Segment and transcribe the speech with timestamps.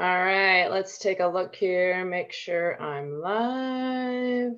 [0.00, 4.54] All right, let's take a look here, make sure I'm live.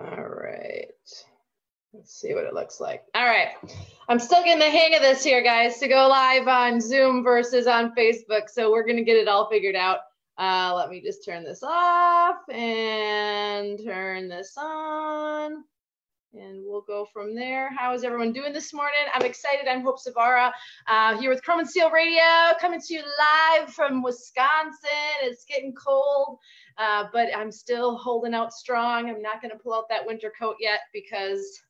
[0.00, 0.88] All right,
[1.92, 3.04] let's see what it looks like.
[3.14, 3.50] All right,
[4.08, 7.68] I'm still getting the hang of this here, guys, to go live on Zoom versus
[7.68, 8.50] on Facebook.
[8.50, 9.98] So we're gonna get it all figured out.
[10.36, 15.62] Uh, let me just turn this off and turn this on
[16.36, 17.70] and we'll go from there.
[17.76, 19.00] How is everyone doing this morning?
[19.12, 19.68] I'm excited.
[19.68, 20.50] I'm Hope Zvara
[20.88, 22.22] uh, here with Chrome and Steel Radio,
[22.60, 24.88] coming to you live from Wisconsin.
[25.22, 26.38] It's getting cold,
[26.78, 29.08] uh, but I'm still holding out strong.
[29.08, 31.60] I'm not going to pull out that winter coat yet because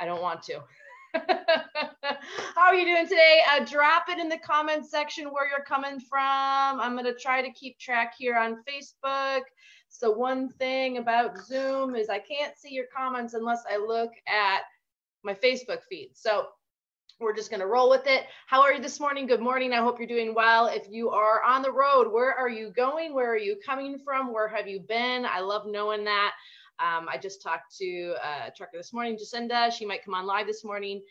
[0.00, 0.60] I don't want to.
[1.14, 3.40] How are you doing today?
[3.50, 6.80] Uh, drop it in the comments section where you're coming from.
[6.80, 9.42] I'm going to try to keep track here on Facebook.
[9.92, 14.60] So one thing about Zoom is I can't see your comments unless I look at
[15.24, 16.10] my Facebook feed.
[16.14, 16.46] So
[17.18, 18.24] we're just going to roll with it.
[18.46, 19.26] How are you this morning?
[19.26, 19.74] Good morning.
[19.74, 20.68] I hope you're doing well.
[20.68, 23.12] If you are on the road, where are you going?
[23.12, 24.32] Where are you coming from?
[24.32, 25.26] Where have you been?
[25.26, 26.32] I love knowing that.
[26.78, 29.70] Um, I just talked to a trucker this morning, Jacinda.
[29.70, 31.02] She might come on live this morning.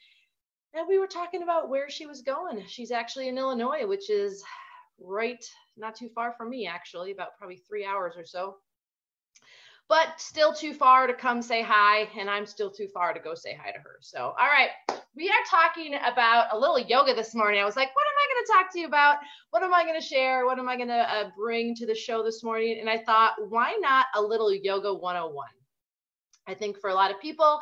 [0.74, 2.64] And we were talking about where she was going.
[2.66, 4.42] She's actually in Illinois, which is
[5.00, 5.46] right
[5.78, 8.56] not too far from me, actually, about probably three hours or so
[9.90, 12.08] but still too far to come say hi.
[12.18, 13.98] And I'm still too far to go say hi to her.
[14.02, 14.70] So, all right,
[15.16, 17.60] we are talking about a little yoga this morning.
[17.60, 19.18] I was like, what am I going to talk to you about?
[19.50, 20.46] What am I going to share?
[20.46, 22.78] What am I going to uh, bring to the show this morning?
[22.80, 25.48] And I thought, why not a little yoga 101?
[26.48, 27.60] I think for a lot of people,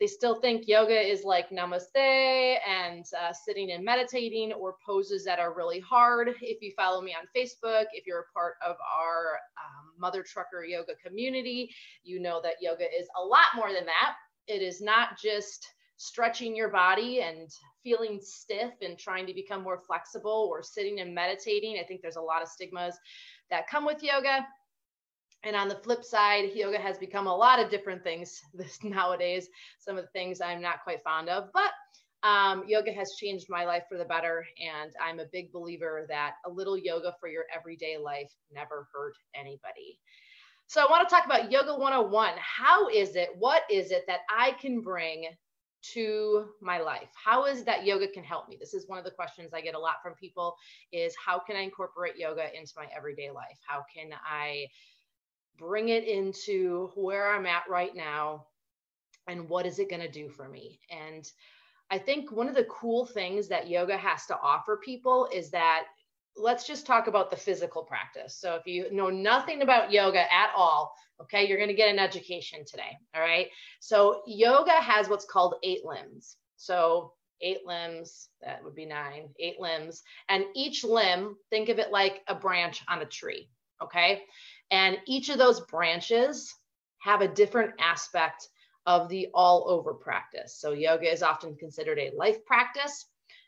[0.00, 5.38] they still think yoga is like namaste and uh, sitting and meditating or poses that
[5.38, 6.34] are really hard.
[6.40, 10.64] If you follow me on Facebook, if you're a part of our um, Mother Trucker
[10.64, 14.14] Yoga community, you know that yoga is a lot more than that.
[14.48, 17.48] It is not just stretching your body and
[17.84, 21.78] feeling stiff and trying to become more flexible or sitting and meditating.
[21.78, 22.98] I think there's a lot of stigmas
[23.50, 24.44] that come with yoga.
[25.44, 29.48] And on the flip side, yoga has become a lot of different things this nowadays.
[29.78, 31.70] Some of the things I'm not quite fond of, but
[32.22, 34.46] um, yoga has changed my life for the better.
[34.60, 39.14] And I'm a big believer that a little yoga for your everyday life never hurt
[39.34, 39.98] anybody.
[40.66, 42.32] So I want to talk about Yoga 101.
[42.38, 43.28] How is it?
[43.36, 45.26] What is it that I can bring
[45.92, 47.10] to my life?
[47.14, 48.56] How is that yoga can help me?
[48.58, 50.54] This is one of the questions I get a lot from people
[50.92, 53.58] is how can I incorporate yoga into my everyday life?
[53.66, 54.66] How can I
[55.58, 58.46] bring it into where I'm at right now
[59.28, 60.80] and what is it going to do for me?
[60.90, 61.30] And
[61.92, 65.84] I think one of the cool things that yoga has to offer people is that
[66.38, 68.34] let's just talk about the physical practice.
[68.40, 71.98] So if you know nothing about yoga at all, okay, you're going to get an
[71.98, 72.96] education today.
[73.14, 73.48] All right.
[73.80, 76.38] So yoga has what's called eight limbs.
[76.56, 80.02] So eight limbs, that would be nine, eight limbs.
[80.30, 83.50] And each limb, think of it like a branch on a tree.
[83.82, 84.22] Okay.
[84.70, 86.54] And each of those branches
[87.00, 88.48] have a different aspect
[88.86, 90.56] of the all over practice.
[90.58, 93.06] So, yoga is often considered a life practice.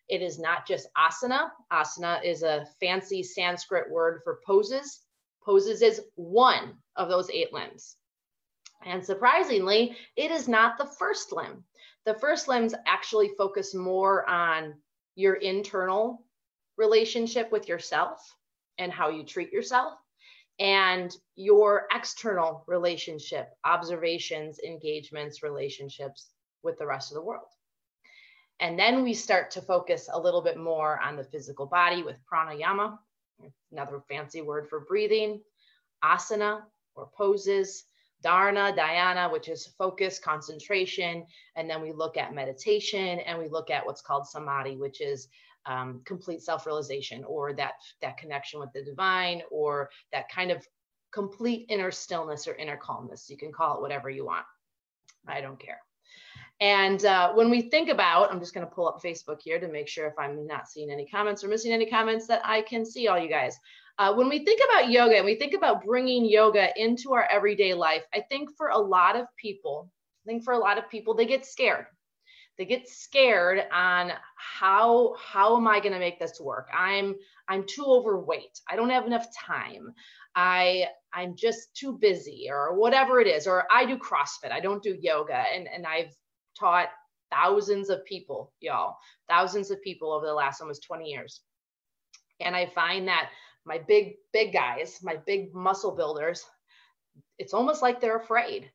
[0.08, 1.50] It is not just asana.
[1.72, 5.00] Asana is a fancy Sanskrit word for poses.
[5.42, 7.96] Poses is one of those eight limbs.
[8.84, 11.64] And surprisingly, it is not the first limb.
[12.04, 14.74] The first limbs actually focus more on
[15.14, 16.22] your internal
[16.76, 18.20] relationship with yourself
[18.78, 19.94] and how you treat yourself
[20.58, 26.30] and your external relationship, observations, engagements, relationships
[26.62, 27.46] with the rest of the world.
[28.60, 32.16] And then we start to focus a little bit more on the physical body with
[32.30, 32.96] pranayama,
[33.72, 35.40] another fancy word for breathing,
[36.04, 36.62] asana
[36.94, 37.84] or poses,
[38.24, 41.26] dharana, dhyana, which is focus, concentration.
[41.56, 45.28] And then we look at meditation and we look at what's called samadhi, which is
[45.66, 50.66] um, complete self-realization or that that connection with the divine or that kind of
[51.12, 53.30] complete inner stillness or inner calmness.
[53.30, 54.44] You can call it whatever you want.
[55.26, 55.78] I don't care.
[56.60, 59.68] And uh, when we think about i'm just going to pull up facebook here to
[59.68, 62.84] make sure if i'm not seeing any comments or missing any comments that i can
[62.86, 63.58] see all you guys.
[63.98, 67.74] Uh, when we think about yoga and we think about bringing yoga into our everyday
[67.74, 69.90] life i think for a lot of people
[70.24, 71.86] i think for a lot of people they get scared
[72.56, 76.68] they get scared on how how am i going to make this work?
[76.76, 77.14] I'm
[77.48, 78.60] i'm too overweight.
[78.68, 79.92] I don't have enough time.
[80.36, 84.82] I i'm just too busy or whatever it is or i do crossfit i don't
[84.82, 86.12] do yoga and and i've
[86.58, 86.88] taught
[87.30, 88.96] thousands of people y'all
[89.28, 91.40] thousands of people over the last almost 20 years.
[92.40, 93.30] And i find that
[93.64, 96.44] my big big guys my big muscle builders
[97.38, 98.70] it's almost like they're afraid.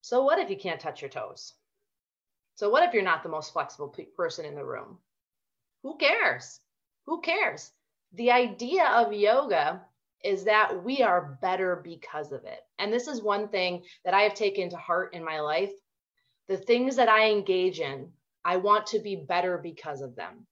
[0.00, 1.54] So what if you can't touch your toes
[2.58, 4.98] so what if you're not the most flexible person in the room?
[5.84, 6.58] Who cares?
[7.06, 7.70] Who cares?
[8.14, 9.80] The idea of yoga
[10.24, 12.58] is that we are better because of it.
[12.80, 15.70] And this is one thing that I have taken to heart in my life.
[16.48, 18.10] The things that I engage in,
[18.44, 20.44] I want to be better because of them.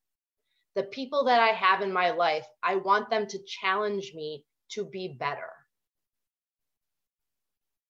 [0.76, 4.44] The people that I have in my life, I want them to challenge me
[4.74, 5.50] to be better.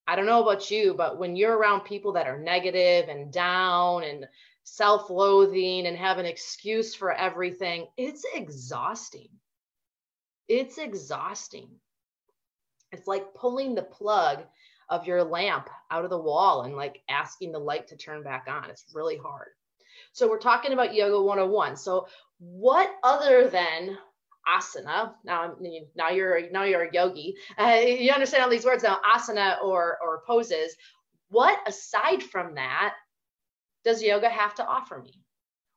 [0.06, 4.04] I don't know about you, but when you're around people that are negative and down
[4.04, 4.26] and
[4.62, 9.28] self loathing and have an excuse for everything, it's exhausting.
[10.48, 11.68] It's exhausting.
[12.92, 14.44] It's like pulling the plug
[14.88, 18.46] of your lamp out of the wall and like asking the light to turn back
[18.48, 18.70] on.
[18.70, 19.48] It's really hard.
[20.12, 21.76] So we're talking about yoga 101.
[21.76, 22.06] So
[22.38, 23.98] what other than
[24.46, 25.14] asana.
[25.24, 25.54] Now
[25.94, 27.36] now you're now you're a yogi.
[27.58, 30.76] Uh, you understand all these words now asana or or poses.
[31.28, 32.94] What aside from that
[33.84, 35.20] does yoga have to offer me?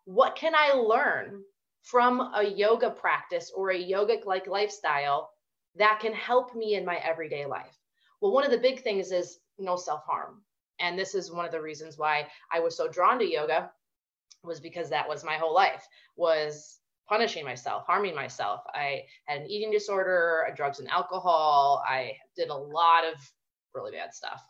[0.06, 1.44] What can i learn
[1.84, 5.30] from a yoga practice or a yogic like lifestyle
[5.76, 7.78] that can help me in my everyday life?
[8.22, 10.42] Well one of the big things is no self-harm.
[10.80, 13.72] And this is one of the reasons why i was so drawn to yoga
[14.44, 15.86] was because that was my whole life
[16.16, 16.80] was
[17.10, 18.62] punishing myself, harming myself.
[18.74, 21.84] I had an eating disorder, drugs and alcohol.
[21.86, 23.16] I did a lot of
[23.74, 24.44] really bad stuff.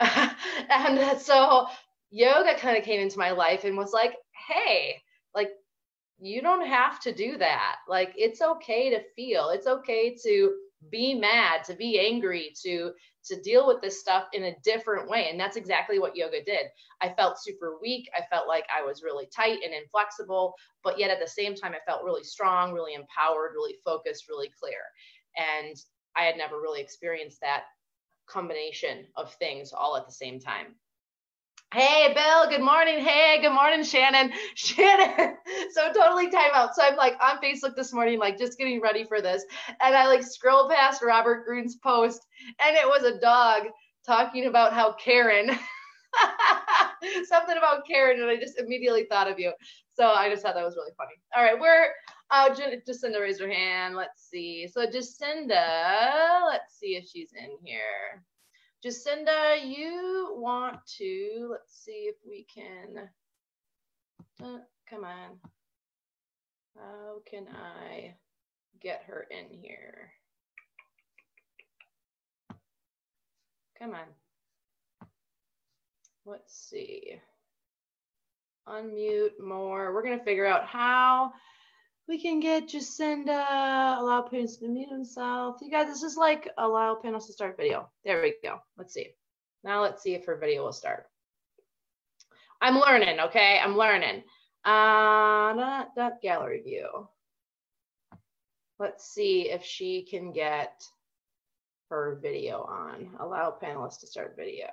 [0.70, 1.66] and so
[2.10, 4.14] yoga kind of came into my life and was like,
[4.48, 4.96] hey,
[5.34, 5.50] like,
[6.18, 7.76] you don't have to do that.
[7.88, 10.54] Like, it's okay to feel, it's okay to
[10.90, 12.92] be mad, to be angry, to
[13.24, 15.28] to deal with this stuff in a different way.
[15.30, 16.66] And that's exactly what yoga did.
[17.00, 18.08] I felt super weak.
[18.16, 21.72] I felt like I was really tight and inflexible, but yet at the same time,
[21.72, 24.80] I felt really strong, really empowered, really focused, really clear.
[25.36, 25.76] And
[26.16, 27.64] I had never really experienced that
[28.26, 30.74] combination of things all at the same time.
[31.72, 32.98] Hey, Bill, good morning.
[32.98, 34.32] Hey, good morning, Shannon.
[34.56, 35.36] Shannon.
[35.70, 36.74] so totally time out.
[36.74, 39.44] So I'm like on Facebook this morning, like just getting ready for this.
[39.80, 42.26] And I like scroll past Robert Greene's post
[42.58, 43.68] and it was a dog
[44.04, 45.46] talking about how Karen,
[47.28, 48.20] something about Karen.
[48.20, 49.52] And I just immediately thought of you.
[49.94, 51.14] So I just thought that was really funny.
[51.36, 51.90] All right, we're,
[52.32, 53.94] uh, Jacinda raised her hand.
[53.94, 54.66] Let's see.
[54.66, 58.24] So Jacinda, let's see if she's in here.
[58.84, 63.10] Jacinda, you want to, let's see if we can,
[64.42, 65.36] uh, come on.
[66.76, 68.14] How can I
[68.80, 70.12] get her in here?
[73.78, 75.08] Come on.
[76.24, 77.20] Let's see.
[78.66, 79.92] Unmute more.
[79.92, 81.32] We're going to figure out how
[82.10, 85.58] we can get Jacinda, allow Panos to mute himself.
[85.62, 87.88] You guys, this is like allow Panos to start video.
[88.04, 88.58] There we go.
[88.76, 89.10] Let's see.
[89.62, 91.06] Now let's see if her video will start.
[92.60, 93.60] I'm learning, okay?
[93.62, 94.24] I'm learning.
[94.64, 97.08] Uh, not gallery view.
[98.80, 100.82] Let's see if she can get
[101.90, 103.10] her video on.
[103.20, 104.66] Allow panelists to start video.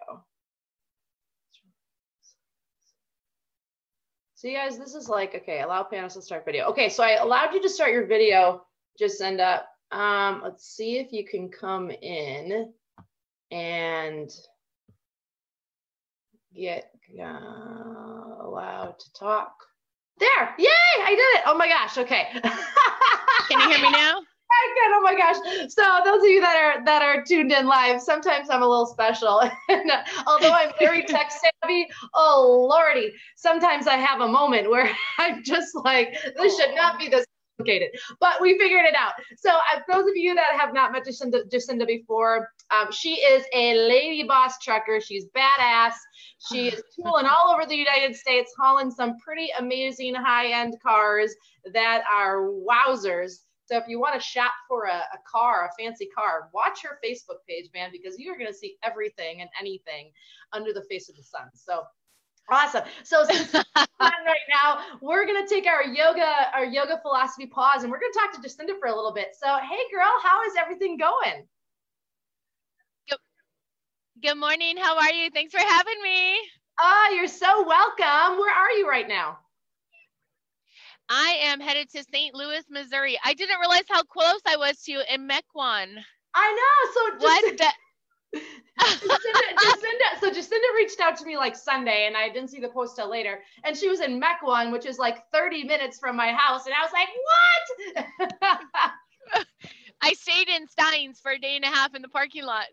[4.37, 6.65] So you guys, this is like, okay, allow panelists to start video.
[6.65, 8.61] Okay, so I allowed you to start your video,
[9.01, 9.63] Jacinda.
[9.91, 12.71] Um, let's see if you can come in
[13.49, 14.29] and
[16.55, 19.53] get uh, allowed to talk.
[20.19, 20.67] There, yay,
[21.01, 21.43] I did it.
[21.47, 22.27] Oh my gosh, okay.
[23.49, 24.21] can you hear me now?
[24.49, 25.35] Oh my gosh.
[25.69, 28.85] So those of you that are that are tuned in live, sometimes I'm a little
[28.85, 29.41] special.
[29.69, 34.89] and uh, although I'm very tech savvy, oh lordy, sometimes I have a moment where
[35.17, 37.25] I'm just like, this should not be this
[37.57, 37.89] complicated.
[38.19, 39.13] But we figured it out.
[39.37, 43.43] So uh, those of you that have not met Jacinda, Jacinda before, um, she is
[43.53, 44.99] a lady boss trucker.
[45.01, 45.93] She's badass.
[46.49, 51.33] She is tooling all over the United States, hauling some pretty amazing high-end cars
[51.73, 53.39] that are wowzers.
[53.67, 56.99] So if you want to shop for a, a car, a fancy car, watch her
[57.03, 60.11] Facebook page, man, because you're going to see everything and anything
[60.53, 61.49] under the face of the sun.
[61.53, 61.83] So
[62.49, 62.83] awesome.
[63.03, 63.53] So since
[63.99, 68.13] right now, we're going to take our yoga, our yoga philosophy pause, and we're going
[68.13, 69.35] to talk to Jacinda for a little bit.
[69.37, 71.45] So, hey, girl, how is everything going?
[73.09, 73.17] Good,
[74.21, 74.77] Good morning.
[74.77, 75.29] How are you?
[75.29, 76.37] Thanks for having me.
[76.79, 78.39] Oh, you're so welcome.
[78.39, 79.39] Where are you right now?
[81.09, 82.33] I am headed to St.
[82.35, 83.17] Louis, Missouri.
[83.23, 85.97] I didn't realize how close I was to you in Mequon.
[86.33, 86.93] I know.
[86.93, 87.71] So just, what the-
[88.79, 92.67] Jacinda, Jacinda, so Jacinda reached out to me like Sunday, and I didn't see the
[92.67, 93.39] post till later.
[93.63, 96.83] And she was in Mequon, which is like 30 minutes from my house, and I
[96.83, 97.07] was like,
[98.13, 98.91] "What?"
[100.01, 102.65] I stayed in Steins for a day and a half in the parking lot.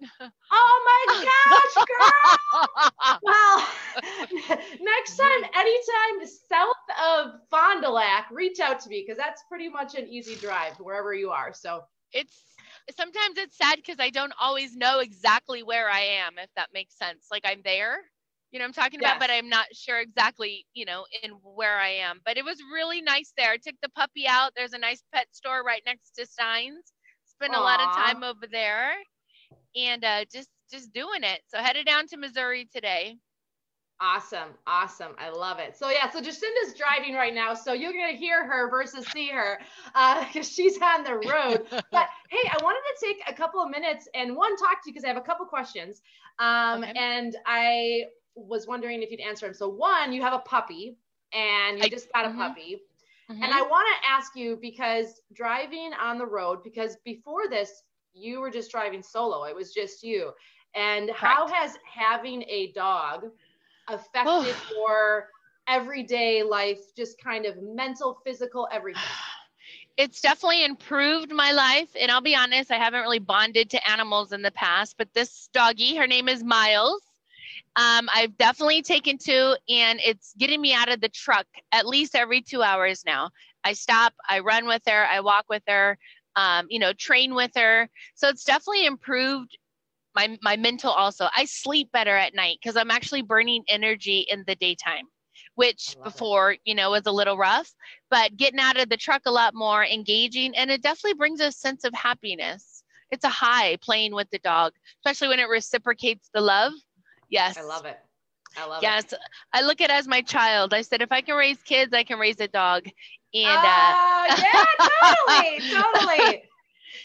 [0.50, 3.20] Oh my gosh, girl!
[3.22, 3.66] well,
[4.80, 9.68] next time, anytime south of Fond du Lac, reach out to me because that's pretty
[9.68, 11.52] much an easy drive wherever you are.
[11.52, 12.36] So it's
[12.96, 16.96] sometimes it's sad because I don't always know exactly where I am, if that makes
[16.96, 17.26] sense.
[17.30, 17.98] Like I'm there,
[18.52, 21.88] you know I'm talking about, but I'm not sure exactly, you know, in where I
[21.88, 22.20] am.
[22.24, 23.50] But it was really nice there.
[23.50, 24.52] I took the puppy out.
[24.54, 26.92] There's a nice pet store right next to Stein's.
[27.24, 27.58] Spent Aww.
[27.58, 28.92] a lot of time over there
[29.74, 31.40] and uh, just just doing it.
[31.48, 33.16] So headed down to Missouri today.
[34.00, 34.50] Awesome.
[34.66, 35.12] Awesome.
[35.18, 35.76] I love it.
[35.76, 37.54] So yeah, so Jacinda's driving right now.
[37.54, 41.66] So you're going to hear her versus see her because uh, she's on the road.
[41.70, 44.92] but hey, I wanted to take a couple of minutes and one, talk to you
[44.92, 46.02] because I have a couple questions.
[46.38, 46.92] Um, okay.
[46.96, 48.02] And I
[48.34, 49.54] was wondering if you'd answer them.
[49.54, 50.96] So one, you have a puppy
[51.32, 52.38] and you I, just got a mm-hmm.
[52.38, 52.80] puppy.
[53.30, 53.42] Mm-hmm.
[53.42, 58.40] And I want to ask you because driving on the road, because before this, you
[58.40, 59.44] were just driving solo.
[59.44, 60.32] It was just you.
[60.74, 61.20] And Correct.
[61.20, 63.26] how has having a dog
[63.88, 65.28] affected your
[65.68, 69.02] everyday life, just kind of mental, physical, everything?
[69.96, 71.88] It's definitely improved my life.
[71.98, 75.48] And I'll be honest, I haven't really bonded to animals in the past, but this
[75.52, 77.00] doggy, her name is Miles.
[77.76, 82.16] Um, I've definitely taken to, and it's getting me out of the truck at least
[82.16, 83.30] every two hours now.
[83.62, 85.96] I stop, I run with her, I walk with her,
[86.36, 87.88] um, you know, train with her.
[88.14, 89.56] So it's definitely improved
[90.14, 91.28] my my mental also.
[91.36, 95.06] I sleep better at night because I'm actually burning energy in the daytime,
[95.54, 96.60] which before, it.
[96.64, 97.70] you know, was a little rough,
[98.10, 101.52] but getting out of the truck a lot more engaging and it definitely brings a
[101.52, 102.82] sense of happiness.
[103.10, 106.72] It's a high playing with the dog, especially when it reciprocates the love.
[107.28, 107.56] Yes.
[107.56, 107.98] I love it.
[108.56, 108.86] I love it.
[108.86, 109.18] yes, it.
[109.52, 110.74] I look at it as my child.
[110.74, 112.86] I said, if I can raise kids, I can raise a dog.
[113.34, 114.64] And uh, uh yeah,
[115.02, 116.42] totally, totally.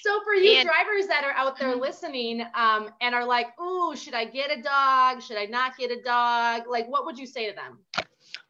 [0.01, 3.95] So for you and, drivers that are out there listening um, and are like, "Ooh,
[3.95, 5.21] should I get a dog?
[5.21, 7.79] Should I not get a dog?" Like, what would you say to them?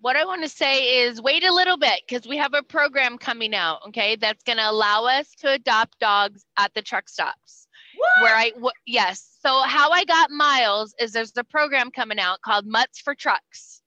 [0.02, 3.18] What I want to say is wait a little bit because we have a program
[3.18, 7.68] coming out, okay, that's going to allow us to adopt dogs at the truck stops.
[7.98, 8.24] What?
[8.24, 9.38] Where I, w- yes.
[9.46, 13.79] So, how I got Miles is there's a program coming out called Mutts for Trucks.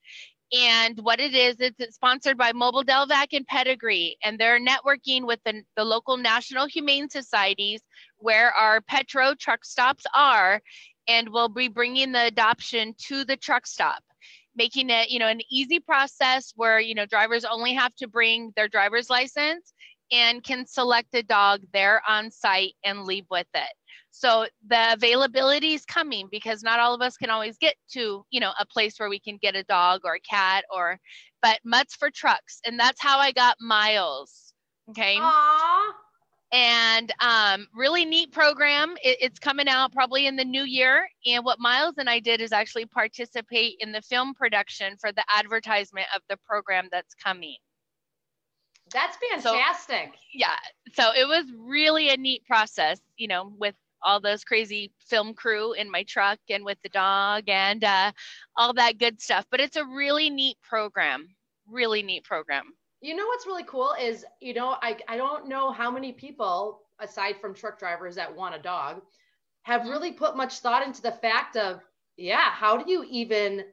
[0.52, 5.40] And what it is, it's sponsored by Mobil Delvac and Pedigree, and they're networking with
[5.44, 7.80] the, the local national humane societies
[8.18, 10.60] where our Petro truck stops are,
[11.08, 14.02] and we'll be bringing the adoption to the truck stop
[14.54, 18.52] making it you know an easy process where you know drivers only have to bring
[18.54, 19.72] their driver's license
[20.10, 23.72] and can select a dog there on site and leave with it
[24.14, 28.40] so the availability is coming because not all of us can always get to, you
[28.40, 31.00] know, a place where we can get a dog or a cat or,
[31.40, 32.60] but mutts for trucks.
[32.66, 34.52] And that's how I got Miles.
[34.90, 35.16] Okay.
[35.16, 35.92] Aww.
[36.52, 38.96] And um, really neat program.
[39.02, 41.08] It, it's coming out probably in the new year.
[41.24, 45.24] And what Miles and I did is actually participate in the film production for the
[45.34, 47.56] advertisement of the program that's coming.
[48.92, 50.10] That's fantastic.
[50.12, 50.56] So, yeah.
[50.92, 55.72] So it was really a neat process, you know, with all those crazy film crew
[55.72, 58.12] in my truck and with the dog and uh,
[58.56, 59.46] all that good stuff.
[59.50, 61.28] But it's a really neat program,
[61.68, 62.64] really neat program.
[63.00, 66.82] You know what's really cool is, you know, I, I don't know how many people,
[67.00, 69.02] aside from truck drivers that want a dog,
[69.62, 71.80] have really put much thought into the fact of,
[72.16, 73.64] yeah, how do you even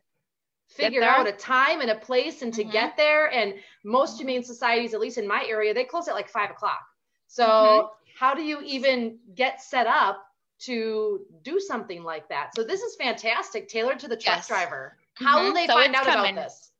[0.67, 2.71] figure out a time and a place and to mm-hmm.
[2.71, 3.31] get there?
[3.31, 6.81] And most humane societies, at least in my area, they close at like five o'clock.
[7.27, 10.25] So mm-hmm how do you even get set up
[10.59, 12.53] to do something like that?
[12.53, 14.47] So this is fantastic, tailored to the truck yes.
[14.49, 14.97] driver.
[15.13, 15.45] How mm-hmm.
[15.45, 16.33] will they so find out coming.
[16.33, 16.71] about this?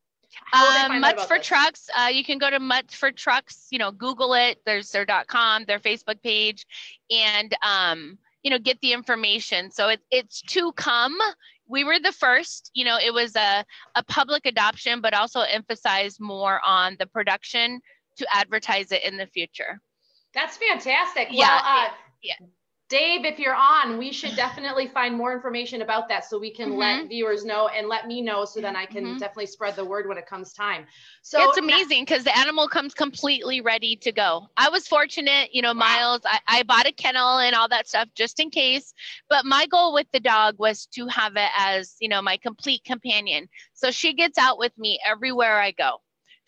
[0.52, 1.46] Um, Mutts for this?
[1.46, 1.88] Trucks.
[1.98, 3.68] Uh, you can go to Mutts for Trucks.
[3.70, 4.60] You know, Google it.
[4.66, 6.66] There's their .com, their Facebook page,
[7.10, 9.70] and um, you know, get the information.
[9.70, 11.16] So it, it's to come.
[11.66, 12.70] We were the first.
[12.74, 17.80] You know, it was a a public adoption, but also emphasized more on the production
[18.16, 19.80] to advertise it in the future.
[20.34, 21.28] That's fantastic.
[21.30, 21.48] Yeah.
[21.48, 21.88] Well, uh,
[22.22, 22.34] yeah.
[22.90, 26.70] Dave, if you're on, we should definitely find more information about that so we can
[26.70, 26.80] mm-hmm.
[26.80, 29.18] let viewers know and let me know so then I can mm-hmm.
[29.18, 30.86] definitely spread the word when it comes time.
[31.22, 34.48] So it's amazing because the animal comes completely ready to go.
[34.56, 38.08] I was fortunate, you know, Miles, I, I bought a kennel and all that stuff
[38.16, 38.92] just in case.
[39.28, 42.82] But my goal with the dog was to have it as, you know, my complete
[42.82, 43.48] companion.
[43.72, 46.00] So she gets out with me everywhere I go.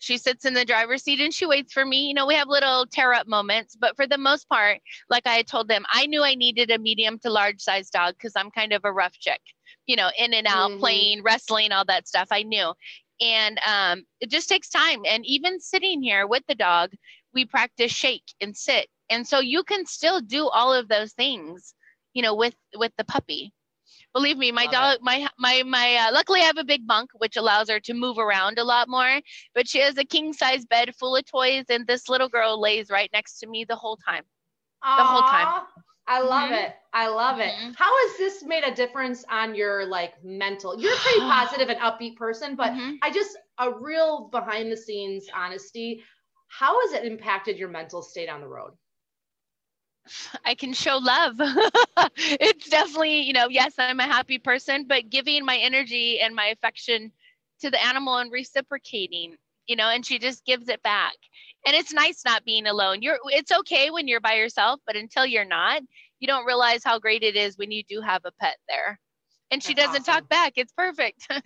[0.03, 2.07] She sits in the driver's seat and she waits for me.
[2.07, 5.43] You know, we have little tear up moments, but for the most part, like I
[5.43, 8.73] told them, I knew I needed a medium to large size dog because I'm kind
[8.73, 9.39] of a rough chick,
[9.85, 10.81] you know, in and out, mm-hmm.
[10.81, 12.27] playing, wrestling, all that stuff.
[12.31, 12.73] I knew.
[13.21, 15.03] And um, it just takes time.
[15.07, 16.91] And even sitting here with the dog,
[17.33, 18.87] we practice shake and sit.
[19.09, 21.73] And so you can still do all of those things,
[22.13, 23.53] you know, with with the puppy.
[24.13, 25.95] Believe me, my Love dog, my my my.
[25.95, 28.87] Uh, luckily, I have a big bunk, which allows her to move around a lot
[28.89, 29.21] more.
[29.53, 32.89] But she has a king size bed full of toys, and this little girl lays
[32.89, 34.23] right next to me the whole time.
[34.97, 35.47] The whole time.
[36.07, 36.63] I love Mhm.
[36.65, 36.75] it.
[36.93, 37.53] I love it.
[37.55, 37.75] Mhm.
[37.75, 40.79] How has this made a difference on your like mental?
[40.79, 42.97] You're a pretty positive and upbeat person, but Mhm.
[43.01, 46.03] I just a real behind the scenes honesty.
[46.49, 48.73] How has it impacted your mental state on the road?
[50.45, 51.35] I can show love.
[52.17, 56.47] it's definitely, you know, yes, I'm a happy person, but giving my energy and my
[56.47, 57.11] affection
[57.61, 59.35] to the animal and reciprocating,
[59.67, 61.13] you know, and she just gives it back.
[61.65, 63.01] And it's nice not being alone.
[63.01, 65.81] You're it's okay when you're by yourself, but until you're not,
[66.19, 68.99] you don't realize how great it is when you do have a pet there.
[69.53, 70.21] And she That's doesn't awesome.
[70.21, 70.53] talk back.
[70.55, 71.27] It's perfect.
[71.31, 71.41] oh.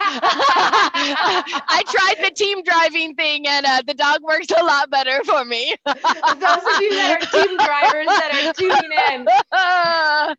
[0.00, 5.44] I tried the team driving thing and uh, the dog works a lot better for
[5.44, 5.76] me.
[5.84, 9.24] Those of you that are team drivers that are tuning in,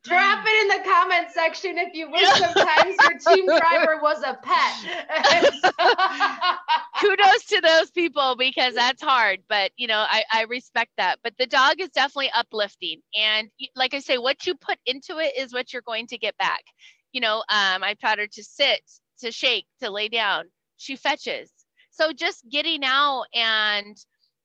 [0.03, 4.39] drop it in the comment section if you wish sometimes your team driver was a
[4.41, 4.81] pet.
[7.01, 11.33] kudos to those people because that's hard but you know I, I respect that but
[11.37, 15.53] the dog is definitely uplifting and like i say what you put into it is
[15.53, 16.63] what you're going to get back
[17.13, 18.81] you know um, i've taught her to sit
[19.19, 20.45] to shake to lay down.
[20.77, 21.51] She fetches.
[21.91, 23.95] So just getting out and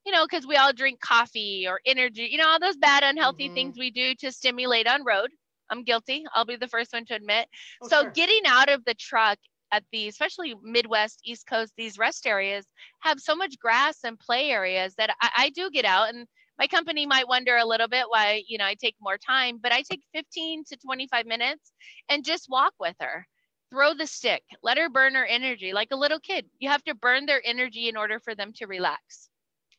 [0.05, 3.49] you know because we all drink coffee or energy you know all those bad unhealthy
[3.49, 3.55] Mhm.
[3.55, 5.31] things we do to stimulate on road.
[5.71, 6.25] I'm guilty.
[6.35, 7.49] I'll be the first one to admit.
[7.81, 8.13] Oh, so sure.
[8.15, 9.39] getting out of the truck
[9.73, 12.67] at the especially midwest east coast these rest areas
[13.01, 16.27] have so much grass and play areas that I, I do get out and
[16.59, 19.73] my company might wonder a little bit why you know i take more time but
[19.73, 21.73] i take 15 to 25 minutes
[22.09, 23.27] and just walk with her.
[23.71, 25.73] Throw the stick let her burn her energy.
[25.73, 28.67] Like a little kid you have to burn their energy in order for them to
[28.67, 29.29] relax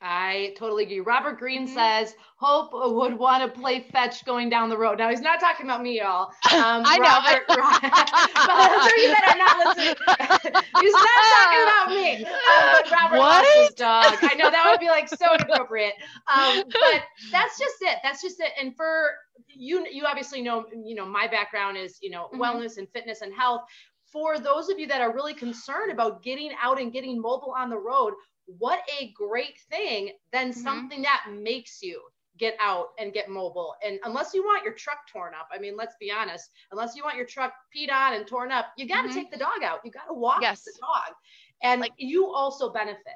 [0.01, 0.99] I totally agree.
[0.99, 1.73] Robert Green Mhm.
[1.73, 4.99] says Hope would want to play fetch going down the road.
[4.99, 6.27] Now he's not talking about me, y'all.
[6.53, 7.03] Um, I know.
[7.03, 9.95] Robert, but of you are not listening,
[10.79, 12.25] he's not talking about me.
[12.25, 14.17] Um, but Robert lost his dog.
[14.21, 15.93] I know that would be like so inappropriate.
[16.31, 17.97] Um, but that's just it.
[18.03, 18.51] That's just it.
[18.61, 19.09] And for
[19.47, 22.39] you, you obviously know, you know, my background is, you know, Mhm.
[22.39, 23.63] wellness and fitness and health.
[24.11, 27.69] For those of you that are really concerned about getting out and getting mobile on
[27.69, 28.13] the road,
[28.47, 30.55] what a great thing than Mhm.
[30.55, 32.01] something that makes you
[32.37, 33.75] get out and get mobile.
[33.83, 37.03] And unless you want your truck torn up, I mean, let's be honest, unless you
[37.03, 39.13] want your truck peed on and torn up, you got to Mhm.
[39.13, 39.81] take the dog out.
[39.83, 40.63] You got to walk Yes.
[40.63, 41.15] the dog.
[41.61, 43.15] And Like- you also benefit.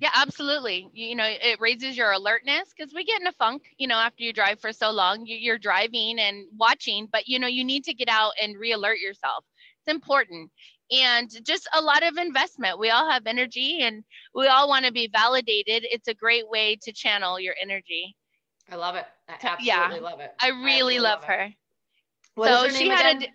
[0.00, 0.90] Yeah, absolutely.
[0.92, 3.96] You, you know, it raises your alertness because we get in a funk, you know,
[3.96, 5.26] after you drive for so long.
[5.26, 8.72] You, you're driving and watching, but you know, you need to get out and re
[8.72, 9.44] alert yourself.
[9.80, 10.50] It's important.
[10.90, 12.78] And just a lot of investment.
[12.78, 15.86] We all have energy and we all want to be validated.
[15.90, 18.16] It's a great way to channel your energy.
[18.70, 19.06] I love it.
[19.28, 20.34] I absolutely yeah, love it.
[20.40, 21.26] I really absolutely love it.
[21.26, 21.48] her.
[22.34, 23.16] What so she had again?
[23.16, 23.32] a d-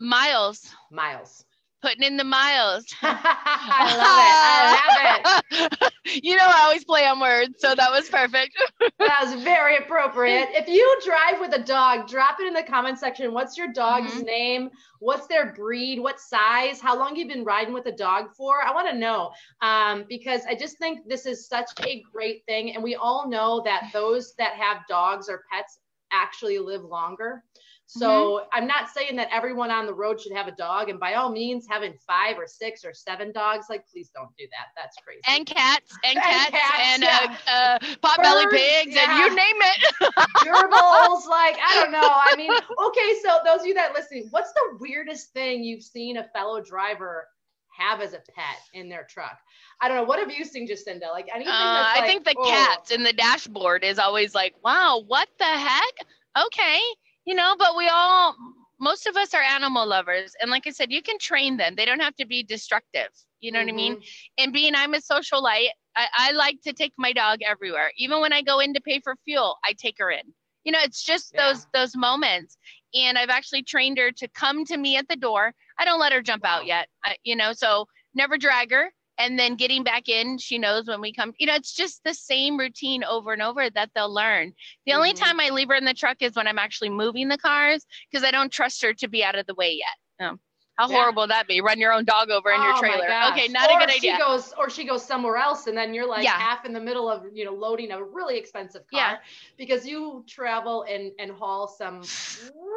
[0.00, 1.44] Miles, Miles.
[1.82, 2.86] Putting in the miles.
[3.02, 4.38] I love it.
[4.42, 6.22] I love it.
[6.24, 8.56] you know, I always play on words, so that was perfect.
[9.00, 10.48] That was very appropriate.
[10.52, 13.32] If you drive with a dog, drop it in the comment section.
[13.32, 14.24] What's your dog's Mhm.
[14.24, 14.70] name?
[14.98, 16.00] What's their breed?
[16.00, 16.80] What size?
[16.80, 18.62] How long you've been riding with a dog for?
[18.62, 22.74] I want to know um, because I just think this is such a great thing,
[22.74, 25.78] and we all know that those that have dogs or pets
[26.10, 27.44] actually live longer.
[27.90, 31.14] So I'm not saying that everyone on the road should have a dog, and by
[31.14, 34.66] all means, having five or six or seven dogs, like please don't do that.
[34.76, 35.22] That's crazy.
[35.26, 37.36] and cats and And cats, cats, and yeah.
[37.46, 39.10] uh, uh, potbelly pigs yeah.
[39.10, 39.94] and you name it.
[40.44, 42.00] gerbils, like I don't know.
[42.02, 46.18] I mean, okay, so those of you that listen, what's the weirdest thing you've seen
[46.18, 47.26] a fellow driver
[47.70, 49.38] have as a pet in their truck?
[49.80, 50.04] I don't know.
[50.04, 51.10] What have you seen, Jacinda?
[51.10, 51.54] Like anything?
[51.54, 55.28] Uh, I like, think the oh, cats in the dashboard is always like, wow, what
[55.38, 55.94] the heck?
[56.38, 56.80] Okay,
[57.28, 58.34] you know, but we all,
[58.80, 61.74] most of us are animal lovers, and like I said, you can train them.
[61.76, 63.08] They don't have to be destructive.
[63.40, 63.96] You know what I mean?
[63.96, 64.04] mhm.
[64.38, 67.92] and being I'm a socialite, I, I like to take my dog everywhere.
[67.98, 70.34] Even when I go in to pay for fuel, I take her in.
[70.64, 71.48] You know, it's just Yeah.
[71.50, 72.56] those those moments.
[72.94, 75.54] And I've actually trained her to come to me at the door.
[75.78, 76.58] I don't let her jump Wow.
[76.58, 76.88] out yet.
[77.04, 78.92] I, you know, so never drag her.
[79.18, 81.32] And then getting back in, she knows when we come.
[81.38, 84.52] You know, it's just the same routine over and over that they'll learn.
[84.86, 85.18] The only Mhm.
[85.18, 88.24] time I leave her in the truck is when I'm actually moving the cars because
[88.24, 89.96] I don't trust her to be out of the way yet.
[90.20, 90.38] No.
[90.76, 90.94] How Yeah.
[90.94, 91.60] horrible would that be?
[91.60, 93.08] Run your own dog over in your Oh my trailer.
[93.32, 94.12] Okay, not or a good idea.
[94.14, 96.38] She goes, or she goes somewhere else, and then you're like Yeah.
[96.38, 99.18] half in the middle of you know loading a really expensive car Yeah.
[99.56, 102.00] because you travel and and haul some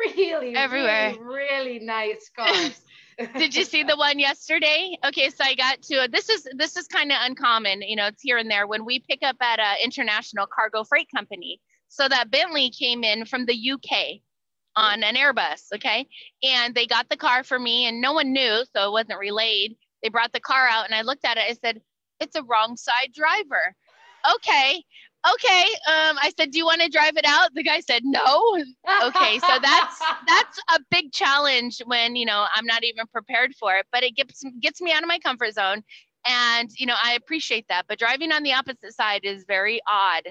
[0.03, 1.11] really Everywhere.
[1.11, 2.81] really, really nice cars.
[3.37, 6.87] did you see the one yesterday okay so i got to this is this is
[6.87, 9.83] kind of uncommon you know it's here and there when we pick up at a
[9.83, 14.21] international cargo freight company so that bentley came in from the uk
[14.75, 15.73] on an Airbus.
[15.75, 16.07] Okay.
[16.43, 19.75] And they got the car for me and no one knew, so it wasn't relayed.
[20.03, 21.43] They brought the car out and I looked at it.
[21.49, 21.81] I said,
[22.19, 23.75] it's a wrong side driver.
[24.35, 24.83] Okay.
[25.29, 25.61] Okay.
[25.87, 27.53] Um, I said, do you want to drive it out?
[27.53, 28.41] The guy said, no.
[29.03, 29.39] Okay.
[29.39, 33.85] So that's, that's a big challenge when, you know, I'm not even prepared for it,
[33.91, 35.83] but it gets, gets me out of my comfort zone.
[36.25, 40.23] And, you know, I appreciate that, but driving on the opposite side is very odd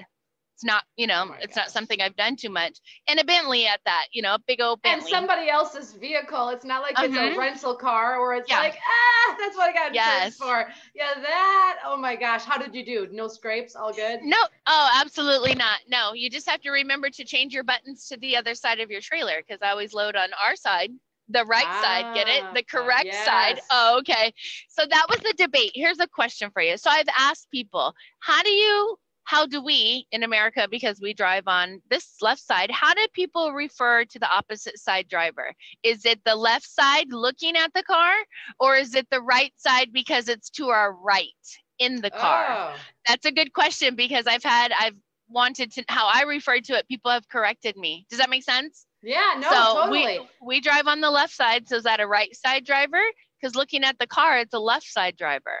[0.61, 1.63] it's not you know oh it's gosh.
[1.63, 4.61] not something i've done too much and a bentley at that you know a big
[4.61, 7.05] old bentley and somebody else's vehicle it's not like uh-huh.
[7.05, 7.39] it's a mm-hmm.
[7.39, 8.59] rental car or it's yeah.
[8.59, 10.35] like ah that's what i got yes.
[10.35, 14.37] for yeah that oh my gosh how did you do no scrapes all good no
[14.67, 18.37] oh absolutely not no you just have to remember to change your buttons to the
[18.37, 20.91] other side of your trailer because i always load on our side
[21.29, 22.43] the right ah, side, get it?
[22.53, 23.25] The correct yes.
[23.25, 23.61] side.
[23.71, 24.33] Oh, okay.
[24.67, 25.71] So that was the debate.
[25.73, 26.75] Here's a question for you.
[26.75, 28.97] So I've asked people, how do you
[29.31, 33.53] how do we in America, because we drive on this left side, how do people
[33.53, 35.53] refer to the opposite side driver?
[35.83, 38.13] Is it the left side looking at the car,
[38.59, 41.45] or is it the right side because it's to our right
[41.79, 42.45] in the car?
[42.49, 42.75] Oh.
[43.07, 44.97] That's a good question because I've had, I've
[45.29, 48.05] wanted to, how I refer to it, people have corrected me.
[48.09, 48.85] Does that make sense?
[49.01, 50.19] Yeah, no, so totally.
[50.19, 53.01] We, we drive on the left side, so is that a right side driver?
[53.39, 55.57] Because looking at the car, it's a left side driver.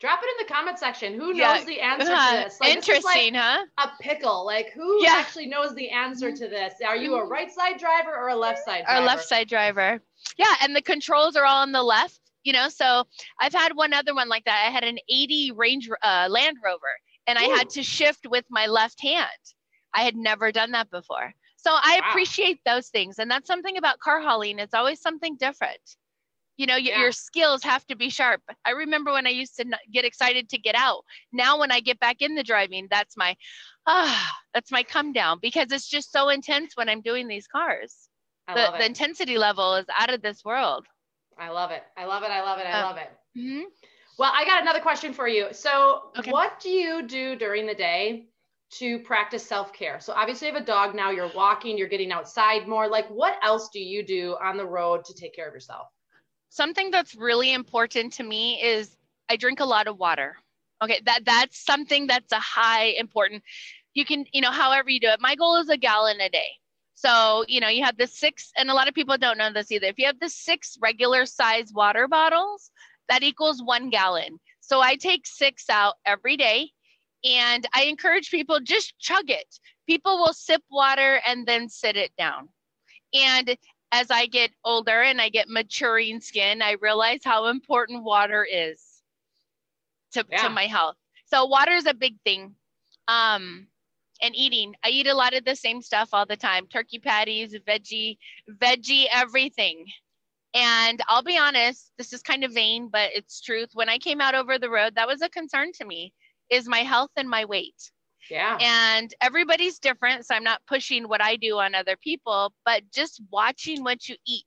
[0.00, 1.14] Drop it in the comment section.
[1.14, 1.64] Who knows yeah.
[1.64, 2.60] the answer uh, to this?
[2.60, 3.66] Like, Interesting, this like huh?
[3.78, 4.46] A pickle.
[4.46, 5.14] Like who yeah.
[5.14, 6.74] actually knows the answer to this?
[6.86, 9.02] Are you a right side driver or a left side driver?
[9.02, 10.00] Or left side driver.
[10.36, 12.20] Yeah, and the controls are all on the left.
[12.44, 13.04] You know, so
[13.40, 14.64] I've had one other one like that.
[14.66, 16.94] I had an 80 Range uh, Land Rover,
[17.26, 17.42] and Ooh.
[17.42, 19.26] I had to shift with my left hand.
[19.94, 21.34] I had never done that before.
[21.56, 22.10] So I wow.
[22.10, 24.60] appreciate those things, and that's something about car hauling.
[24.60, 25.80] It's always something different
[26.58, 27.00] you know yeah.
[27.00, 28.42] your skills have to be sharp.
[28.66, 31.04] I remember when i used to get excited to get out.
[31.32, 33.34] Now when i get back in the driving that's my
[33.86, 38.08] ah that's my come down because it's just so intense when i'm doing these cars.
[38.48, 40.86] The, the intensity level is out of this world.
[41.38, 41.82] I love it.
[41.98, 42.30] I love it.
[42.30, 42.66] I love it.
[42.66, 43.10] I um, love it.
[43.38, 43.64] Mm-hmm.
[44.18, 45.48] well i got another question for you.
[45.52, 46.32] So okay.
[46.32, 48.28] what do you do during the day
[48.78, 50.00] to practice self-care?
[50.00, 52.88] So obviously you have a dog now you're walking you're getting outside more.
[52.88, 55.88] Like what else do you do on the road to take care of yourself
[56.48, 58.96] something that's really important to me is
[59.28, 60.36] I drink a lot of water.
[60.82, 63.42] Okay, that that's something that's a high important.
[63.94, 65.20] You can, you know, however you do it.
[65.20, 66.48] My goal is a gallon a day.
[66.94, 69.70] So, you know, you have the six, and a lot of people don't know this
[69.70, 69.86] either.
[69.86, 72.70] If you have the six regular size water bottles,
[73.08, 74.38] that equals one gallon.
[74.60, 76.70] So I take six out every day
[77.24, 79.58] and I encourage people just chug it.
[79.86, 82.48] People will sip water and then sit it down.
[83.14, 83.56] And
[83.92, 88.82] as I get older and I get maturing skin, I realize how important water is
[90.12, 90.42] to, yeah.
[90.42, 90.96] to my health.
[91.26, 92.54] So water is a big thing.
[93.06, 93.68] Um,
[94.20, 97.54] and eating, I eat a lot of the same stuff all the time: turkey patties,
[97.66, 98.18] veggie,
[98.50, 99.86] veggie, everything.
[100.54, 103.70] And I'll be honest, this is kind of vain, but it's truth.
[103.74, 106.12] When I came out over the road, that was a concern to me:
[106.50, 107.90] is my health and my weight.
[108.30, 108.58] Yeah.
[108.60, 110.26] And everybody's different.
[110.26, 114.16] So I'm not pushing what I do on other people, but just watching what you
[114.26, 114.44] eat.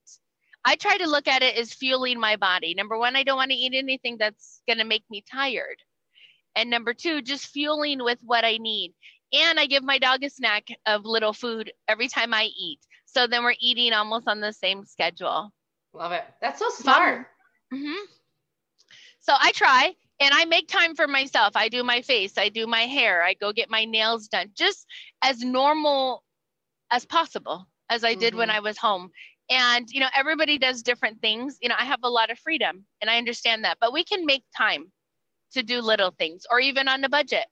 [0.63, 2.75] I try to look at it as fueling my body.
[2.75, 5.77] Number one, I don't want to eat anything that's going to make me tired.
[6.55, 8.93] And number two, just fueling with what I need.
[9.33, 12.79] And I give my dog a snack of little food every time I eat.
[13.05, 15.51] So then we're eating almost on the same schedule.
[15.93, 16.23] Love it.
[16.41, 17.27] That's so smart.
[17.73, 18.05] Mm-hmm.
[19.21, 21.53] So I try and I make time for myself.
[21.55, 24.85] I do my face, I do my hair, I go get my nails done, just
[25.23, 26.23] as normal
[26.91, 28.37] as possible as I did mm-hmm.
[28.37, 29.09] when I was home.
[29.49, 31.57] And, you know, everybody does different things.
[31.61, 34.25] You know, I have a lot of freedom and I understand that, but we can
[34.25, 34.91] make time
[35.53, 37.45] to do little things or even on a budget.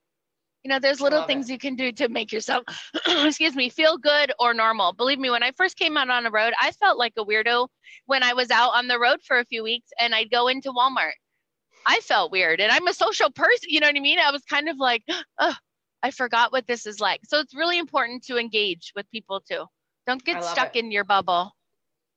[0.62, 1.54] You know, there's little things it.
[1.54, 2.64] you can do to make yourself,
[3.06, 4.92] excuse me, feel good or normal.
[4.92, 7.66] Believe me, when I first came out on the road, I felt like a weirdo
[8.06, 10.70] when I was out on the road for a few weeks and I'd go into
[10.70, 11.12] Walmart
[11.86, 13.68] I felt weird and I'm a social person.
[13.68, 14.18] You know what I mean?
[14.18, 15.02] I was kind of like,
[15.38, 15.54] oh,
[16.02, 17.20] I forgot what this is like.
[17.24, 19.64] So it's really important to engage with people too.
[20.06, 20.84] Don't get stuck it.
[20.84, 21.52] in your bubble.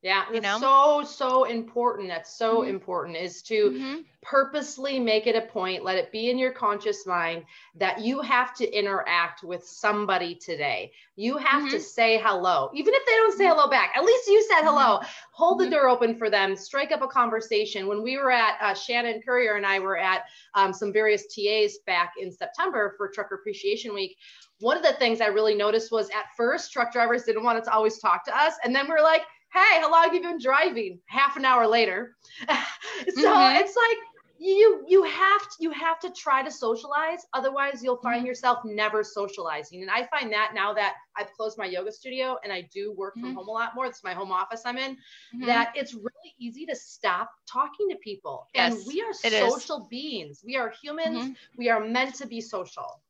[0.04, 0.58] Yeah, you know?
[0.60, 2.08] so so important.
[2.08, 2.68] That's so mm-hmm.
[2.68, 4.00] important is to mm-hmm.
[4.20, 7.44] purposely make it a point, let it be in your conscious mind
[7.76, 10.92] that you have to interact with somebody today.
[11.16, 11.70] You have mm-hmm.
[11.70, 13.94] to say hello, even if they don't say hello back.
[13.96, 14.98] At least you said hello.
[14.98, 15.08] Mm-hmm.
[15.32, 15.72] Hold the mm-hmm.
[15.72, 16.54] door open for them.
[16.54, 17.86] Strike up a conversation.
[17.86, 21.78] When we were at uh, Shannon Courier and I were at um, some various TAs
[21.86, 24.18] back in September for Trucker Appreciation Week,
[24.60, 27.72] one of the things I really noticed was at first truck drivers didn't want to
[27.72, 29.22] always talk to us, and then we're like
[29.54, 31.00] hey, how long have you been driving?
[31.06, 32.16] Half an hour later.
[32.48, 33.56] so mm-hmm.
[33.56, 33.98] it's like,
[34.38, 38.26] you you have to you have to try to socialize otherwise you'll find mm-hmm.
[38.26, 42.52] yourself never socializing and i find that now that i've closed my yoga studio and
[42.52, 43.28] i do work mm-hmm.
[43.28, 45.46] from home a lot more it's my home office i'm in mm-hmm.
[45.46, 49.88] that it's really easy to stop talking to people yes, and we are social is.
[49.88, 51.32] beings we are humans mm-hmm.
[51.56, 53.00] we are meant to be social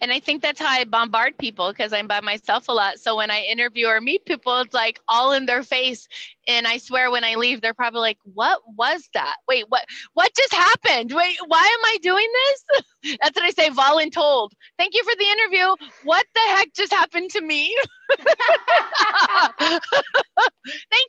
[0.00, 2.98] and I think that's how I bombard people because I'm by myself a lot.
[2.98, 6.08] So when I interview or meet people, it's like all in their face.
[6.46, 9.36] And I swear when I leave, they're probably like, what was that?
[9.48, 9.84] Wait, what
[10.14, 11.12] what just happened?
[11.12, 13.16] Wait, why am I doing this?
[13.22, 14.50] that's what I say, voluntold.
[14.78, 15.74] Thank you for the interview.
[16.04, 17.74] What the heck just happened to me?
[18.18, 19.82] Thank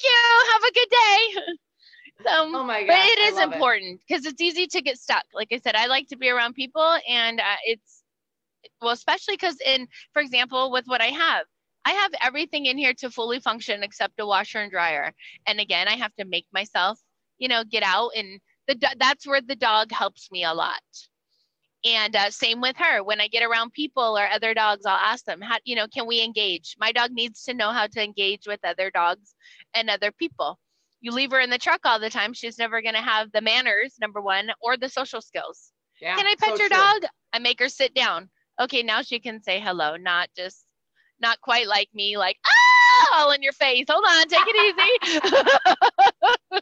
[0.04, 0.22] you.
[0.52, 1.42] Have a good day.
[2.28, 2.88] oh my god!
[2.88, 4.30] But it is important because it.
[4.34, 5.26] it's easy to get stuck.
[5.34, 8.05] Like I said, I like to be around people, and uh, it's
[8.82, 11.46] well, especially because in, for example, with what I have,
[11.86, 15.14] I have everything in here to fully function except a washer and dryer.
[15.46, 17.00] And again, I have to make myself,
[17.38, 20.82] you know, get out and the that's where the dog helps me a lot.
[21.86, 23.04] And uh, same with her.
[23.04, 26.08] When I get around people or other dogs, I'll ask them, how, you know, can
[26.08, 26.76] we engage?
[26.80, 29.36] My dog needs to know how to engage with other dogs
[29.76, 30.58] and other people.
[31.02, 33.42] You leave her in the truck all the time, she's never going to have the
[33.42, 35.72] manners, number one, or the social skills.
[36.02, 36.78] Yeah, can I pet so your true.
[36.78, 37.04] dog?
[37.34, 40.66] I make her sit down okay, now she can say hello, not just
[41.20, 43.86] not quite like me, like ah, all in your face.
[43.90, 46.62] Hold on, take it easy.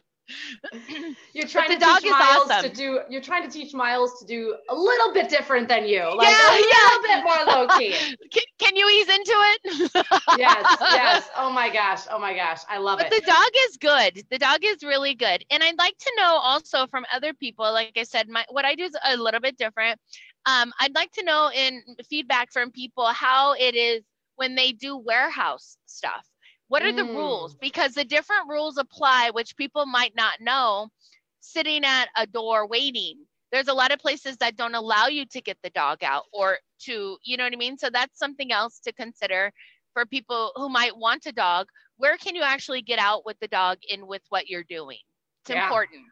[1.34, 2.70] you're trying to teach Miles awesome.
[2.70, 3.00] to do.
[3.10, 6.50] You're trying to teach Miles to do a little bit different than you, like yeah,
[6.50, 7.92] a little bit more low key.
[8.32, 9.60] Can, can, you ease into it?
[10.38, 11.28] yes, yes.
[11.36, 13.10] Oh my gosh, oh my gosh, I love but it.
[13.10, 14.26] But the dog is good.
[14.30, 17.70] The dog is really good, and I'd like to know also from other people.
[17.72, 20.00] Like I said, my what I do is a little bit different.
[20.46, 24.02] Um, I'd like to know in feedback from people how it is
[24.36, 26.26] when they do warehouse stuff.
[26.68, 26.96] What are mm.
[26.96, 27.54] the rules?
[27.54, 30.88] Because the different rules apply, which people might not know.
[31.40, 33.18] Sitting at a door waiting,
[33.52, 36.58] there's a lot of places that don't allow you to get the dog out or
[36.80, 37.76] to, you know what I mean?
[37.76, 39.52] So that's something else to consider
[39.92, 41.68] for people who might want a dog.
[41.98, 44.98] Where can you actually get out with the dog in with what you're doing?
[45.42, 45.64] It's yeah.
[45.64, 46.02] important.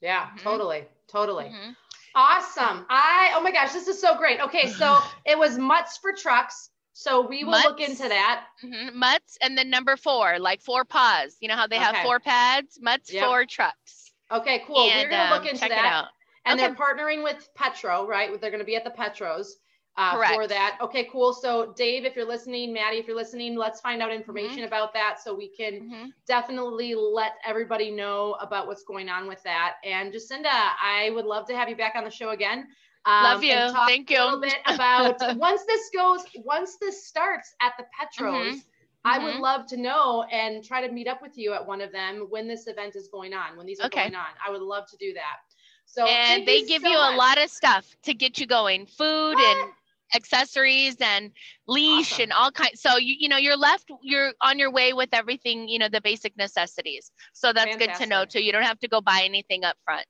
[0.00, 0.38] Yeah, mm-hmm.
[0.38, 0.84] totally.
[1.08, 1.44] Totally.
[1.44, 1.70] Mm-hmm.
[2.14, 2.86] Awesome.
[2.90, 4.40] I, oh my gosh, this is so great.
[4.40, 6.70] Okay, so it was mutts for trucks.
[6.94, 8.44] So we will mutts, look into that.
[8.62, 8.98] Mm-hmm.
[8.98, 11.36] Mutts and then number four, like four paws.
[11.40, 11.84] You know how they okay.
[11.84, 12.78] have four pads?
[12.80, 13.24] Mutts yep.
[13.24, 14.12] for trucks.
[14.30, 14.90] Okay, cool.
[14.90, 16.06] And, We're going to look um, into that.
[16.44, 16.66] And okay.
[16.66, 18.28] they're partnering with Petro, right?
[18.40, 19.56] They're going to be at the Petros
[19.96, 20.78] uh, for that.
[20.80, 21.32] Okay, cool.
[21.32, 24.66] So, Dave, if you're listening, Maddie, if you're listening, let's find out information mm-hmm.
[24.66, 26.06] about that so we can mm-hmm.
[26.26, 29.74] definitely let everybody know about what's going on with that.
[29.84, 32.66] And Jacinda, I would love to have you back on the show again.
[33.04, 33.56] Um, love you.
[33.86, 34.18] Thank you.
[34.18, 38.56] A little bit about once this goes, once this starts at the Petros.
[38.56, 38.58] Mm-hmm.
[39.04, 39.42] I would mm-hmm.
[39.42, 42.46] love to know and try to meet up with you at one of them when
[42.46, 44.02] this event is going on, when these are okay.
[44.02, 44.28] going on.
[44.46, 45.38] I would love to do that.
[45.86, 47.14] So and they give so you much.
[47.14, 49.56] a lot of stuff to get you going, food what?
[49.56, 49.72] and
[50.14, 51.30] accessories and
[51.66, 52.24] leash awesome.
[52.24, 52.80] and all kinds.
[52.80, 56.00] So you you know you're left you're on your way with everything you know the
[56.00, 57.10] basic necessities.
[57.32, 57.98] So that's Fantastic.
[57.98, 58.42] good to know too.
[58.42, 60.06] You don't have to go buy anything up front.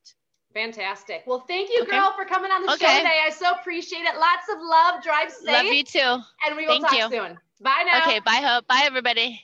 [0.55, 1.23] Fantastic.
[1.27, 1.93] Well, thank you, okay.
[1.93, 2.85] girl, for coming on the okay.
[2.85, 3.21] show today.
[3.27, 4.19] I so appreciate it.
[4.19, 5.03] Lots of love.
[5.03, 5.47] Drive safe.
[5.47, 6.19] Love you too.
[6.47, 7.19] And we will thank talk you.
[7.19, 7.39] soon.
[7.61, 8.03] Bye now.
[8.03, 8.21] Okay.
[8.21, 8.67] Bye, Hope.
[8.67, 9.41] Bye, everybody.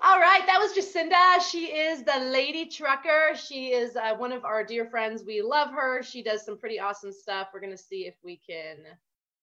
[0.00, 1.42] All right, that was Jacinda.
[1.50, 3.34] She is the lady trucker.
[3.34, 5.24] She is uh, one of our dear friends.
[5.26, 6.02] We love her.
[6.04, 7.48] She does some pretty awesome stuff.
[7.52, 8.76] We're going to see if we can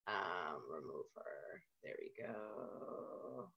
[0.08, 1.62] um, remove her.
[1.84, 3.50] There we go.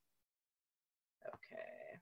[1.29, 2.01] Okay.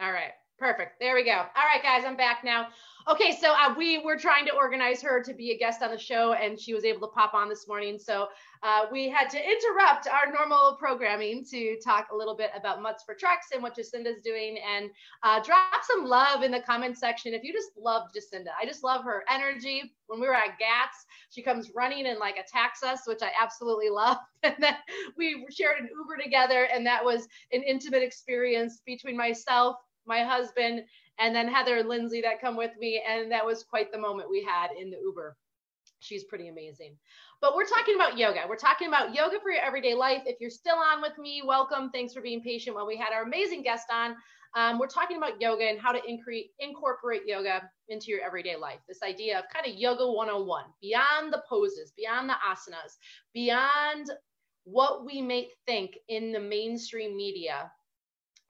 [0.00, 0.32] All right.
[0.60, 1.00] Perfect.
[1.00, 1.32] There we go.
[1.32, 2.68] All right, guys, I'm back now.
[3.08, 5.98] Okay, so uh, we were trying to organize her to be a guest on the
[5.98, 7.98] show, and she was able to pop on this morning.
[7.98, 8.28] So
[8.62, 13.04] uh, we had to interrupt our normal programming to talk a little bit about Mutts
[13.04, 14.90] for Trucks and what Jacinda's doing, and
[15.22, 18.50] uh, drop some love in the comment section if you just love Jacinda.
[18.60, 19.94] I just love her energy.
[20.08, 23.88] When we were at GATS, she comes running and like attacks us, which I absolutely
[23.88, 24.18] love.
[24.42, 24.74] And then
[25.18, 30.82] we shared an Uber together, and that was an intimate experience between myself my husband,
[31.18, 33.02] and then Heather and Lindsay that come with me.
[33.06, 35.36] And that was quite the moment we had in the Uber.
[36.00, 36.96] She's pretty amazing.
[37.40, 38.40] But we're talking about yoga.
[38.48, 40.22] We're talking about yoga for your everyday life.
[40.26, 41.90] If you're still on with me, welcome.
[41.90, 44.16] Thanks for being patient while we had our amazing guest on.
[44.56, 48.80] Um, we're talking about yoga and how to incre- incorporate yoga into your everyday life.
[48.88, 52.96] This idea of kind of yoga 101, beyond the poses, beyond the asanas,
[53.32, 54.10] beyond
[54.64, 57.70] what we may think in the mainstream media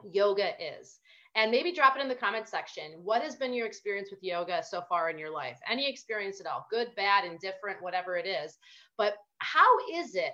[0.05, 1.00] yoga is
[1.37, 2.93] and maybe drop it in the comment section.
[3.03, 5.59] What has been your experience with yoga so far in your life?
[5.71, 8.59] Any experience at all, good, bad, indifferent, whatever it is.
[8.99, 10.33] But how is it?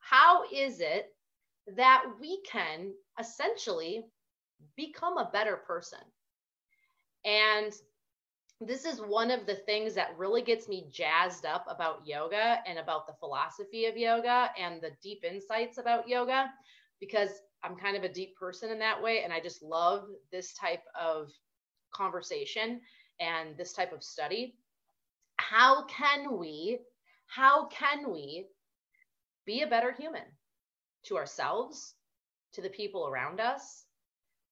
[0.00, 1.06] How is it
[1.76, 4.04] that we can essentially
[4.76, 6.00] become a better person?
[7.24, 7.72] And
[8.60, 12.78] this is one of the things that really gets me jazzed up about yoga and
[12.78, 16.50] about the philosophy of yoga and the deep insights about yoga
[17.00, 17.30] because
[17.64, 19.22] I'm kind of a deep person in that way.
[19.22, 21.30] And I just love this type of
[21.92, 22.80] conversation
[23.20, 24.56] and this type of study.
[25.36, 26.78] How can we,
[27.26, 28.46] how can we
[29.46, 30.22] be a better human
[31.04, 31.94] to ourselves,
[32.54, 33.84] to the people around us?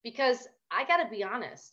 [0.03, 1.73] Because I got to be honest,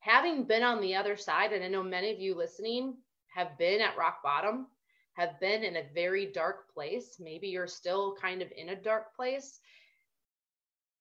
[0.00, 2.94] having been on the other side, and I know many of you listening
[3.34, 4.66] have been at rock bottom,
[5.14, 7.16] have been in a very dark place.
[7.20, 9.60] Maybe you're still kind of in a dark place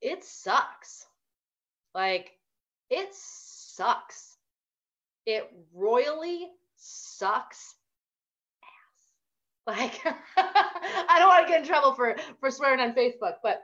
[0.03, 1.05] it sucks.
[1.95, 2.31] Like,
[2.89, 4.37] it sucks.
[5.25, 7.75] It royally sucks
[8.63, 9.77] ass.
[9.77, 10.01] Like,
[10.37, 13.61] I don't want to get in trouble for, for swearing on Facebook, but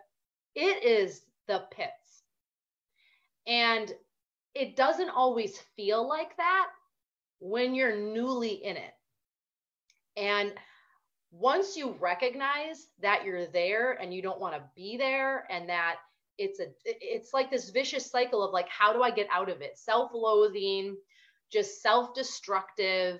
[0.56, 2.24] it is the pits.
[3.46, 3.92] And
[4.56, 6.68] it doesn't always feel like that
[7.40, 8.94] when you're newly in it.
[10.16, 10.54] And
[11.32, 15.98] once you recognize that you're there and you don't want to be there and that
[16.40, 19.62] it's a it's like this vicious cycle of like how do i get out of
[19.62, 19.78] it?
[19.78, 20.96] Self-loathing
[21.52, 23.20] just self-destructive.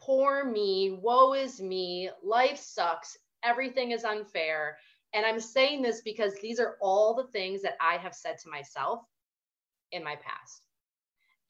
[0.00, 4.78] Poor me woe is me life sucks everything is unfair.
[5.12, 8.50] And i'm saying this because these are all the things that i have said to
[8.50, 9.00] myself
[9.90, 10.62] in my past.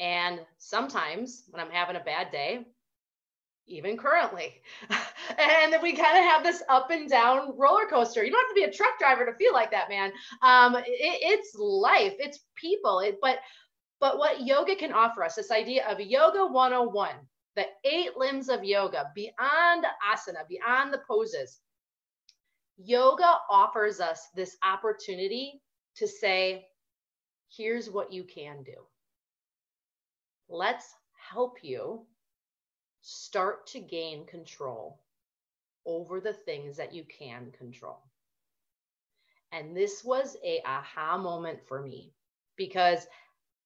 [0.01, 2.64] And sometimes when i'm having a bad day
[3.68, 4.61] even currently.
[4.90, 8.24] and we kind of have this up and down roller coaster.
[8.24, 10.12] You don't have to be a truck driver to feel like that, man.
[10.42, 13.00] Um, it, it's life, it's people.
[13.00, 13.38] It, but
[14.00, 17.11] but what yoga can offer us, this idea of yoga 101,
[17.57, 21.59] the eight limbs of yoga, beyond asana, beyond the poses.
[22.76, 25.61] Yoga offers us this opportunity
[25.96, 26.66] to say,
[27.50, 28.76] here's what you can do.
[30.48, 30.87] Let's
[31.31, 32.07] help you
[33.01, 35.01] start to gain control
[35.87, 38.03] over the things that you can control.
[39.53, 42.13] And this was a aha moment for me
[42.57, 43.07] because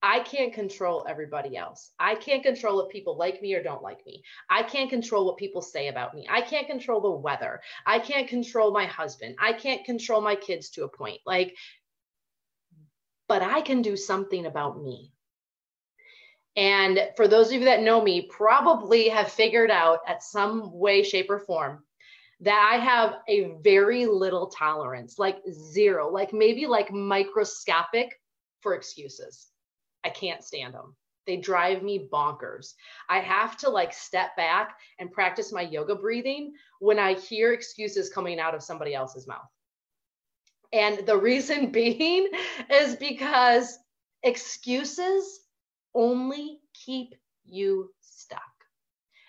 [0.02, 1.92] I can't control everybody else.
[1.98, 4.22] I can't control if people like me or don't like me.
[4.50, 6.26] I can't control what people say about me.
[6.28, 7.60] I can't control the weather.
[7.86, 9.36] I can't control my husband.
[9.40, 11.20] I can't control my kids to a point.
[11.24, 11.56] Like,
[13.28, 15.12] but I can do something about me.
[16.56, 21.02] And for those of you that know me, probably have figured out at some way,
[21.02, 21.82] shape, or form
[22.42, 28.20] that I have a very little tolerance, like zero, like maybe like microscopic
[28.60, 29.46] for excuses.
[30.04, 30.96] I can't stand them.
[31.24, 32.74] They drive me bonkers.
[33.08, 38.10] I have to like step back and practice my yoga breathing when I hear excuses
[38.10, 39.48] coming out of somebody else's mouth.
[40.72, 42.28] And the reason being
[42.72, 43.78] is because
[44.24, 45.41] excuses
[45.94, 48.40] only keep you stuck.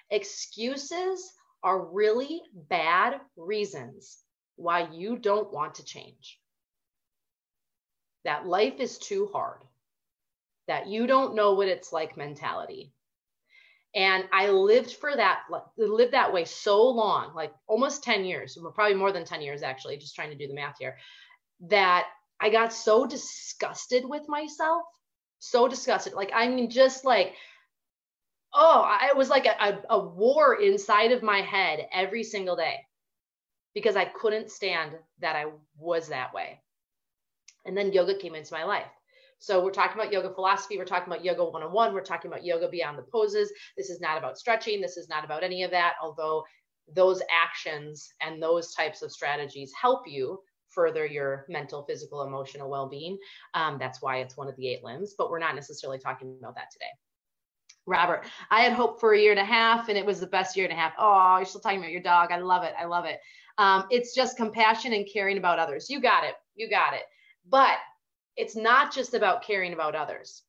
[0.09, 4.19] Excuses are really bad reasons
[4.55, 6.39] why you don't want to change.
[8.25, 9.63] That life is too hard,
[10.67, 12.93] that you don't know what it's like mentality.
[13.95, 15.43] And I lived for that,
[15.77, 19.97] lived that way so long, like almost 10 years, probably more than 10 years actually,
[19.97, 20.97] just trying to do the math here,
[21.67, 22.07] that
[22.39, 24.83] I got so disgusted with myself
[25.43, 26.13] so disgusted.
[26.13, 27.33] Like, I mean, just like,
[28.53, 32.77] oh, it was like a, a, a war inside of my head every single day
[33.73, 36.61] because I couldn't stand that I was that way.
[37.65, 38.87] And then yoga came into my life.
[39.39, 40.77] So we're talking about yoga philosophy.
[40.77, 41.93] We're talking about yoga 101.
[41.93, 43.51] We're talking about yoga beyond the poses.
[43.75, 44.79] This is not about stretching.
[44.79, 45.95] This is not about any of that.
[46.01, 46.45] Although
[46.95, 50.39] those actions and those types of strategies help you
[50.73, 53.17] further your mental, physical, emotional well being.
[53.53, 56.55] Um, that's why it's one of the eight limbs, but we're not necessarily talking about
[56.55, 56.91] that today.
[57.85, 60.55] Robert, I had hope for a year and a half and it was the best
[60.55, 60.93] year and a half.
[60.97, 62.31] Oh, you're still talking about your dog.
[62.31, 62.73] I love it.
[62.79, 63.19] I love it.
[63.57, 65.89] Um, it's just compassion and caring about others.
[65.89, 66.35] You got it.
[66.55, 67.03] You got it.
[67.49, 67.77] But
[68.37, 70.43] it's not just about caring about others,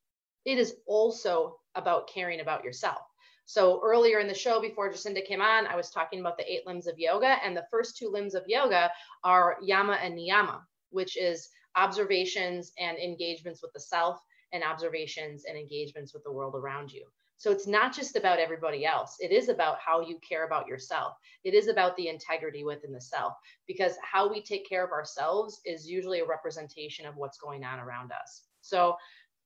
[0.44, 3.00] it is also about caring about yourself.
[3.46, 6.66] So earlier in the show, before Jacinda came on, I was talking about the eight
[6.66, 7.36] limbs of yoga.
[7.44, 8.90] And the first two limbs of yoga
[9.22, 14.20] are yama and niyama, which is observations and engagements with the self
[14.52, 17.04] and observations and engagements with the world around you.
[17.36, 19.16] So it's not just about everybody else.
[19.20, 21.14] It is about how you care about yourself.
[21.42, 23.34] It is about the integrity within the self
[23.66, 27.80] because how we take care of ourselves is usually a representation of what's going on
[27.80, 28.44] around us.
[28.60, 28.96] So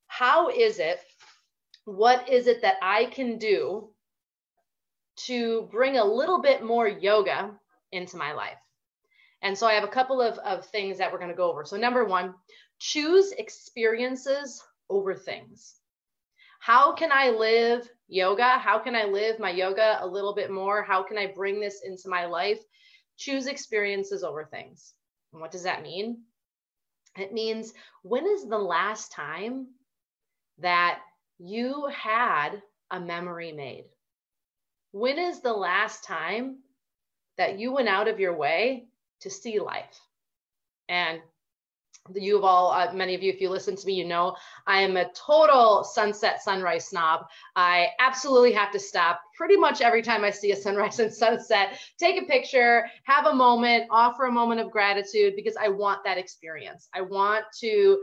[0.07, 1.01] how is it
[1.89, 3.89] what is it that I can do
[5.25, 7.51] to bring a little bit more yoga
[7.93, 8.59] into my life?
[9.41, 11.65] And so I have a couple of, of things that we're going to go over.
[11.65, 12.35] So, number one,
[12.79, 15.77] choose experiences over things.
[16.61, 18.59] How can I live yoga?
[18.59, 20.83] How can I live my yoga a little bit more?
[20.83, 22.61] How can I bring this into my life?
[23.17, 24.93] Choose experiences over things.
[25.33, 26.19] And what does that mean?
[27.17, 27.73] It means
[28.03, 29.69] when is the last time
[30.59, 31.01] that
[31.39, 33.85] you had a memory made?
[34.93, 36.59] When is the last time
[37.37, 38.89] that you went out of your way
[39.21, 40.01] to see life?
[40.89, 41.21] And
[42.15, 44.37] you have all, uh, many of you, if you listen to me, you know
[44.67, 47.27] I am a total sunset sunrise snob.
[47.55, 51.79] I absolutely have to stop pretty much every time I see a sunrise and sunset,
[51.99, 56.19] take a picture, have a moment, offer a moment of gratitude because I want that
[56.19, 56.89] experience.
[56.95, 57.99] I want to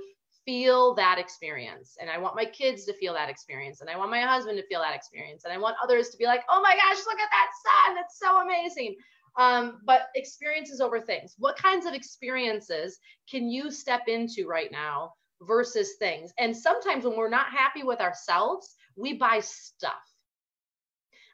[0.45, 4.11] feel that experience and I want my kids to feel that experience and I want
[4.11, 6.75] my husband to feel that experience and I want others to be like, oh my
[6.75, 7.97] gosh, look at that sun.
[7.97, 8.95] It's so amazing.
[9.37, 11.35] Um, but experiences over things.
[11.37, 16.31] What kinds of experiences can you step into right now versus things?
[16.37, 19.93] And sometimes when we're not happy with ourselves, we buy stuff.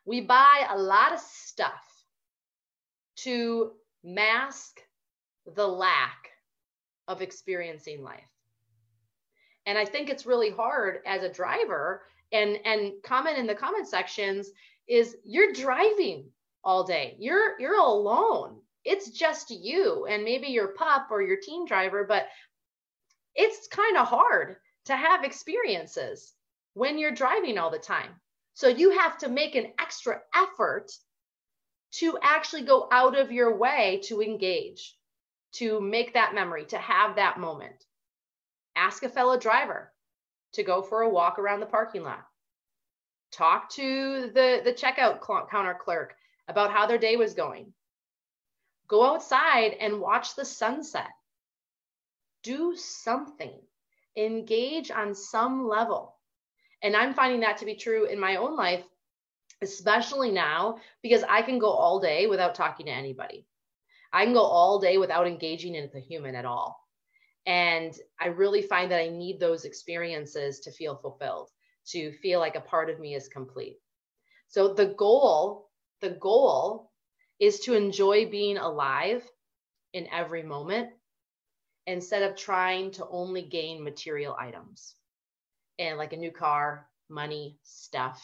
[0.05, 1.83] We buy a lot of stuff
[3.17, 4.79] to mask
[5.45, 6.29] the lack
[7.07, 8.30] of experiencing life.
[9.65, 13.87] And I think it's really hard as a driver and and comment in the comment
[13.87, 14.49] sections
[14.87, 16.29] is you're driving
[16.63, 17.15] all day.
[17.19, 18.57] You're you're alone.
[18.83, 22.27] It's just you and maybe your pup or your team driver, but
[23.35, 26.33] it's kind of hard to have experiences
[26.73, 28.09] when you're driving all the time.
[28.53, 30.91] So you have to make an extra effort
[31.93, 34.95] to actually go out of your way to engage,
[35.53, 37.85] to make that memory, to have that moment.
[38.75, 39.91] Ask a fellow driver
[40.53, 42.25] to go for a walk around the parking lot.
[43.31, 46.15] Talk to the, the checkout counter clerk
[46.47, 47.73] about how their day was going.
[48.87, 51.07] Go outside and watch the sunset.
[52.43, 53.53] Do something.
[54.17, 56.15] Engage on some level.
[56.83, 58.83] And I'm finding that to be true in my own life,
[59.61, 63.45] especially now, because I can go all day without talking to anybody.
[64.11, 66.80] I can go all day without engaging in the human at all.
[67.45, 71.49] And I really find that I need those experiences to feel fulfilled,
[71.87, 73.77] to feel like a part of me is complete.
[74.47, 75.69] So the goal
[76.01, 76.91] the goal
[77.39, 79.23] is to enjoy being alive
[79.93, 80.89] in every moment
[81.85, 84.95] instead of trying to only gain material items
[85.79, 88.21] and like a new car, money, stuff.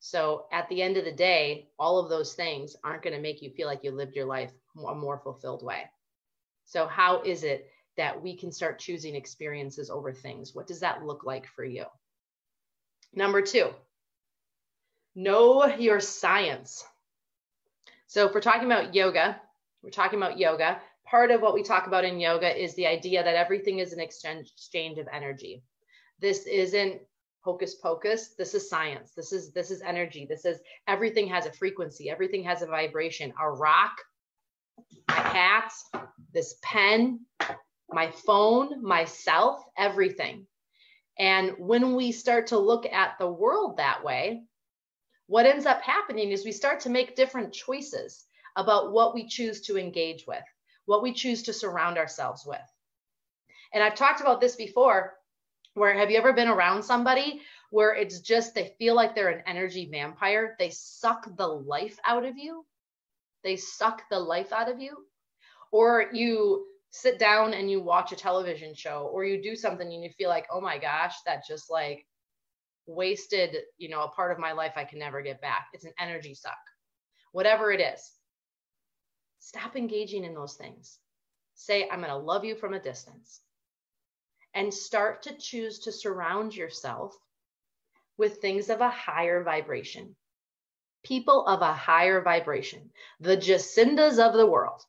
[0.00, 3.42] So at the end of the day, all of those things aren't going to make
[3.42, 5.84] you feel like you lived your life a more fulfilled way.
[6.64, 10.54] So, how is it that we can start choosing experiences over things?
[10.54, 11.84] What does that look like for you?
[13.14, 13.70] Number two,
[15.14, 16.84] know your science.
[18.06, 19.40] So if we're talking about yoga,
[19.82, 20.80] we're talking about yoga.
[21.04, 24.00] Part of what we talk about in yoga is the idea that everything is an
[24.00, 25.62] exchange of energy.
[26.20, 27.00] This isn't
[27.40, 28.34] hocus pocus.
[28.36, 29.12] This is science.
[29.12, 30.26] This is this is energy.
[30.28, 32.10] This is everything has a frequency.
[32.10, 33.32] Everything has a vibration.
[33.40, 33.96] A rock,
[35.08, 35.72] a hat,
[36.32, 37.20] this pen,
[37.90, 40.46] my phone, myself, everything.
[41.18, 44.42] And when we start to look at the world that way,
[45.28, 48.24] what ends up happening is we start to make different choices
[48.54, 50.44] about what we choose to engage with,
[50.84, 52.58] what we choose to surround ourselves with.
[53.72, 55.14] And I've talked about this before,
[55.74, 59.42] where have you ever been around somebody where it's just they feel like they're an
[59.46, 60.56] energy vampire?
[60.58, 62.64] They suck the life out of you.
[63.42, 64.96] They suck the life out of you.
[65.72, 66.66] Or you
[66.96, 70.28] sit down and you watch a television show or you do something and you feel
[70.28, 72.06] like, oh my gosh, that just like
[72.86, 75.66] wasted, you know, a part of my life I can never get back.
[75.72, 76.56] It's an energy suck.
[77.32, 78.12] Whatever it is.
[79.40, 80.98] Stop engaging in those things.
[81.54, 83.40] Say, I'm going to love you from a distance.
[84.54, 87.14] And start to choose to surround yourself
[88.16, 90.16] with things of a higher vibration.
[91.04, 92.90] People of a higher vibration,
[93.20, 94.82] the Jacindas of the world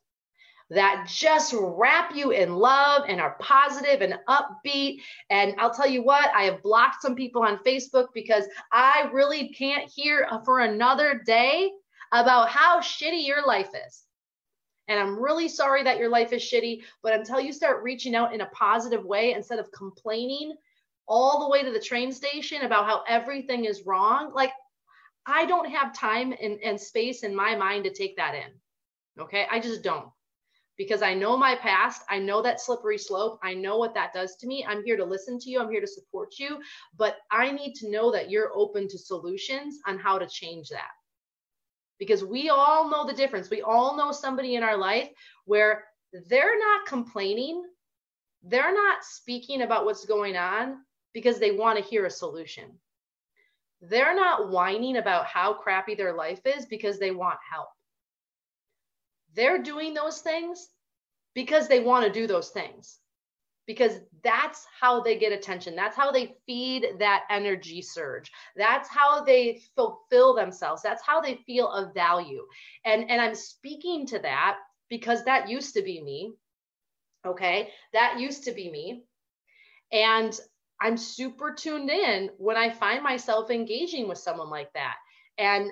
[0.70, 5.00] that just wrap you in love and are positive and upbeat.
[5.30, 9.48] And I'll tell you what, I have blocked some people on Facebook because I really
[9.48, 11.70] can't hear for another day
[12.12, 14.04] about how shitty your life is.
[14.88, 18.34] And I'm really sorry that your life is shitty, but until you start reaching out
[18.34, 20.54] in a positive way instead of complaining
[21.06, 24.52] all the way to the train station about how everything is wrong, like
[25.26, 29.22] I don't have time and, and space in my mind to take that in.
[29.22, 29.46] Okay.
[29.50, 30.08] I just don't
[30.78, 32.02] because I know my past.
[32.08, 33.40] I know that slippery slope.
[33.42, 34.64] I know what that does to me.
[34.66, 35.60] I'm here to listen to you.
[35.60, 36.60] I'm here to support you.
[36.96, 40.90] But I need to know that you're open to solutions on how to change that.
[41.98, 43.50] Because we all know the difference.
[43.50, 45.10] We all know somebody in our life
[45.46, 45.84] where
[46.28, 47.64] they're not complaining,
[48.44, 50.78] they're not speaking about what's going on
[51.12, 52.78] because they want to hear a solution.
[53.80, 57.68] they're not whining about how crappy their life is because they want help.
[59.38, 60.68] They're doing those things
[61.34, 62.98] because they want to do those things
[63.68, 65.76] because that's how they get attention.
[65.76, 68.32] That's how they feed that energy surge.
[68.56, 70.82] That's how they fulfill themselves.
[70.82, 72.44] That's how they feel of value.
[72.84, 74.56] And, and I'm speaking to that
[74.88, 76.32] because that used to be me.
[77.26, 77.70] Okay.
[77.92, 79.04] That used to be me.
[79.92, 80.36] And
[80.80, 84.96] I'm super tuned in when I find myself engaging with someone like that.
[85.38, 85.70] And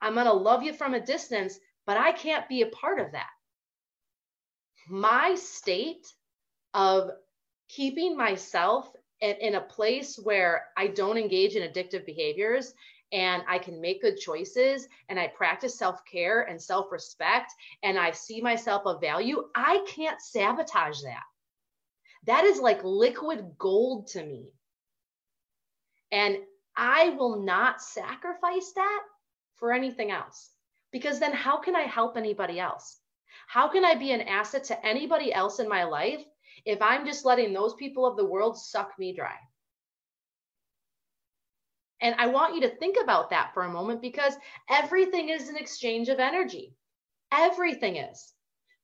[0.00, 3.12] I'm going to love you from a distance, but I can't be a part of
[3.12, 3.30] that.
[4.88, 6.06] My state
[6.74, 7.10] of
[7.68, 12.74] keeping myself in, in a place where I don't engage in addictive behaviors
[13.12, 17.98] and I can make good choices and I practice self care and self respect and
[17.98, 21.22] I see myself of value, I can't sabotage that.
[22.24, 24.52] That is like liquid gold to me.
[26.10, 26.38] And
[26.76, 29.02] I will not sacrifice that
[29.54, 30.50] for anything else
[30.92, 33.00] because then how can I help anybody else?
[33.48, 36.24] How can I be an asset to anybody else in my life
[36.64, 39.36] if I'm just letting those people of the world suck me dry?
[42.00, 44.36] And I want you to think about that for a moment because
[44.68, 46.74] everything is an exchange of energy.
[47.32, 48.34] Everything is.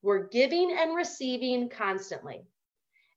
[0.02, 2.42] We're giving and receiving constantly.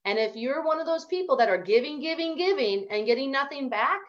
[0.04, 3.70] And if you're one of those people that are giving, giving, giving and getting nothing
[3.70, 4.02] back,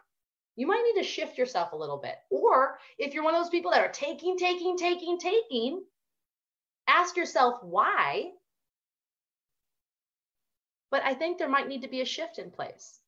[0.57, 2.17] you might need to shift yourself a little bit.
[2.31, 5.85] Or if you're one of those people that are taking, taking, taking, taking,
[6.89, 8.33] ask yourself why
[10.91, 13.01] but I think there might need to be a shift in place.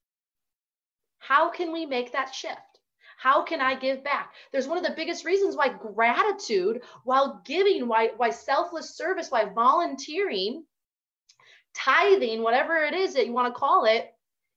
[1.19, 2.57] How can we make that shift?
[3.19, 4.33] How can I give back?
[4.53, 9.47] There's one of the biggest reasons why gratitude, while giving, why, why selfless service, why
[9.47, 10.65] volunteering,
[11.75, 14.13] tithing, whatever it is that you want to call it,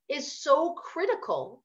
[0.08, 1.61] is so critical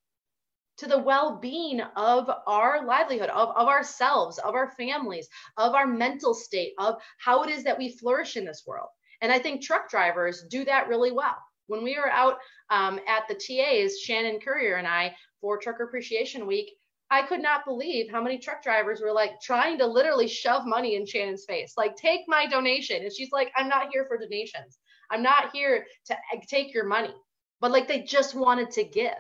[0.78, 6.34] to the well-being of our livelihood of, of ourselves of our families of our mental
[6.34, 8.90] state of how it is that we flourish in this world
[9.22, 12.38] and i think truck drivers do that really well when we were out
[12.70, 16.72] um, at the TAs, Shannon Courier and I, for Trucker Appreciation Week,
[17.10, 20.96] I could not believe how many truck drivers were like trying to literally shove money
[20.96, 23.04] in Shannon's face, like, take my donation.
[23.04, 24.80] And she's like, I'm not here for donations.
[25.10, 27.14] I'm not here to eh, take your money.
[27.62, 29.14] But like, they just wanted to give.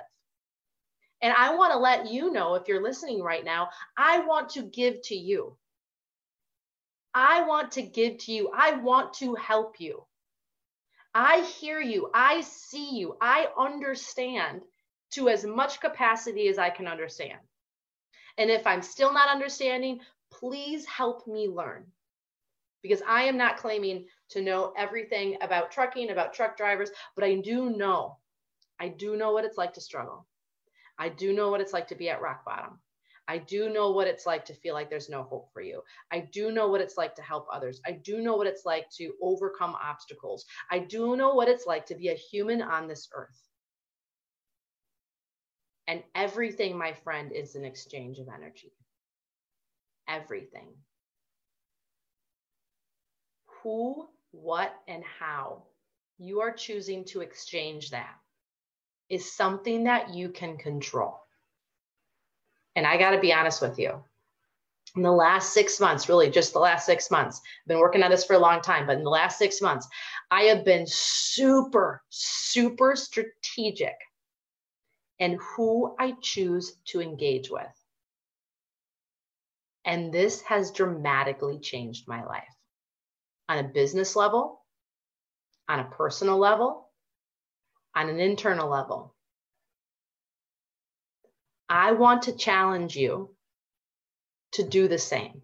[1.21, 4.61] And I want to let you know if you're listening right now, I want to
[4.61, 5.57] give to you.
[7.13, 8.51] I want to give to you.
[8.55, 10.03] I want to help you.
[11.15, 12.11] I hear you.
[12.13, 13.17] I see you.
[13.19, 14.61] I understand
[15.11, 17.39] to as much capacity as I can understand.
[18.37, 20.01] And if I'm still not understanding,
[20.31, 21.85] please help me learn.
[22.83, 27.35] Because I am not claiming to know everything about trucking, about truck drivers, but I
[27.35, 28.17] do know,
[28.79, 30.27] I do know what it's like to struggle.
[30.99, 32.79] I do know what it's like to be at rock bottom.
[33.27, 35.81] I do know what it's like to feel like there's no hope for you.
[36.11, 37.81] I do know what it's like to help others.
[37.85, 40.45] I do know what it's like to overcome obstacles.
[40.71, 43.41] I do know what it's like to be a human on this earth.
[45.87, 48.73] And everything, my friend, is an exchange of energy.
[50.07, 50.69] Everything.
[53.61, 55.63] Who, what, and how
[56.17, 58.15] you are choosing to exchange that
[59.09, 61.19] is something that you can control.
[62.75, 64.03] And I got to be honest with you.
[64.95, 68.11] In the last six months, really just the last six months, I've been working on
[68.11, 69.87] this for a long time, but in the last six months,
[70.31, 73.95] I have been super, super strategic
[75.19, 77.65] in who I choose to engage with.
[79.85, 82.43] And this has dramatically changed my life
[83.49, 84.61] on a business level,
[85.69, 86.86] on a personal level,
[87.97, 89.15] on an internal level.
[91.67, 93.31] I want to challenge you
[94.53, 95.41] to do the same.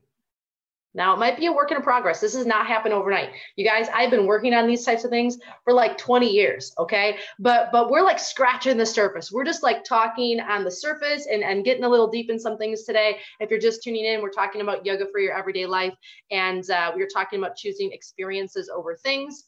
[0.96, 2.22] Now, it might be a work in progress.
[2.22, 3.32] This has not happened overnight.
[3.56, 7.18] You guys, I've been working on these types of things for like 20 years, okay?
[7.40, 9.32] But but we're like scratching the surface.
[9.32, 12.60] We're just like talking on the surface and, and getting a little deep in some
[12.60, 13.18] things today.
[13.40, 15.96] If you're just tuning in, we're talking about yoga for your everyday life.
[16.30, 19.46] And uh, we are talking about choosing experiences over things.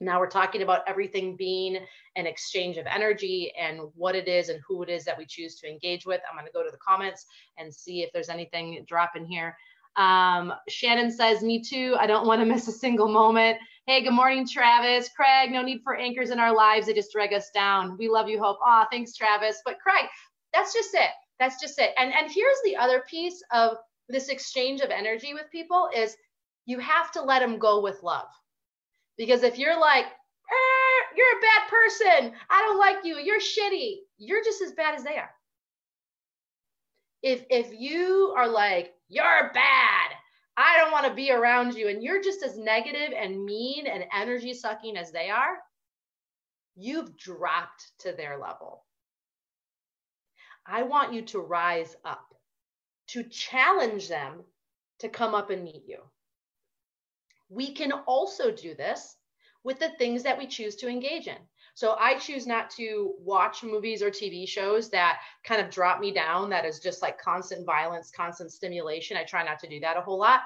[0.00, 1.78] Now we're talking about everything being
[2.16, 5.56] an exchange of energy and what it is and who it is that we choose
[5.56, 6.20] to engage with.
[6.28, 7.26] I'm going to go to the comments
[7.58, 9.54] and see if there's anything dropping here.
[9.96, 11.96] Um, Shannon says, Me too.
[11.98, 13.58] I don't want to miss a single moment.
[13.86, 15.10] Hey, good morning, Travis.
[15.14, 16.86] Craig, no need for anchors in our lives.
[16.86, 17.98] They just drag us down.
[17.98, 18.58] We love you, Hope.
[18.64, 19.60] Aw, thanks, Travis.
[19.64, 20.06] But Craig,
[20.54, 21.10] that's just it.
[21.38, 21.90] That's just it.
[21.98, 23.76] And, and here's the other piece of
[24.08, 26.16] this exchange of energy with people is
[26.66, 28.28] you have to let them go with love
[29.20, 33.96] because if you're like, er, you're a bad person, I don't like you, you're shitty,
[34.18, 35.30] you're just as bad as they are.
[37.22, 40.10] if if you are like you're bad.
[40.56, 44.04] I don't want to be around you and you're just as negative and mean and
[44.16, 45.58] energy sucking as they are
[46.76, 48.86] you've dropped to their level.
[50.66, 52.26] I want you to rise up
[53.08, 54.44] to challenge them
[55.00, 55.98] to come up and meet you
[57.50, 59.16] we can also do this
[59.64, 61.36] with the things that we choose to engage in
[61.80, 66.12] so I choose not to watch movies or TV shows that kind of drop me
[66.12, 69.16] down, that is just like constant violence, constant stimulation.
[69.16, 70.40] I try not to do that a whole lot.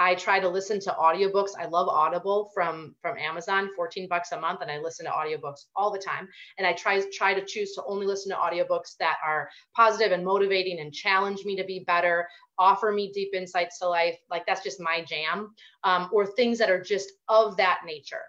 [0.00, 1.50] I try to listen to audiobooks.
[1.56, 5.66] I love Audible from from Amazon, 14 bucks a month, and I listen to audiobooks
[5.76, 6.28] all the time.
[6.58, 10.24] And I try try to choose to only listen to audiobooks that are positive and
[10.24, 12.26] motivating and challenge me to be better,
[12.58, 14.18] offer me deep insights to life.
[14.28, 18.24] Like that's just my jam, um, or things that are just of that nature.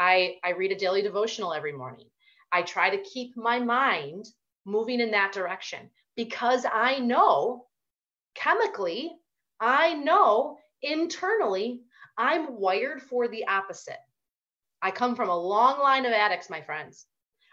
[0.00, 2.06] I, I read a daily devotional every morning.
[2.50, 4.26] I try to keep my mind
[4.64, 7.66] moving in that direction because I know
[8.34, 9.12] chemically,
[9.60, 11.82] I know internally,
[12.16, 14.00] I'm wired for the opposite.
[14.80, 17.06] I come from a long line of addicts, my friends.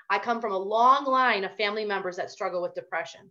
[0.09, 3.29] I come from a long line of family members that struggle with depression.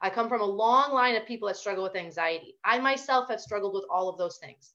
[0.00, 2.56] I come from a long line of people that struggle with anxiety.
[2.64, 4.72] I myself have struggled with all of those things.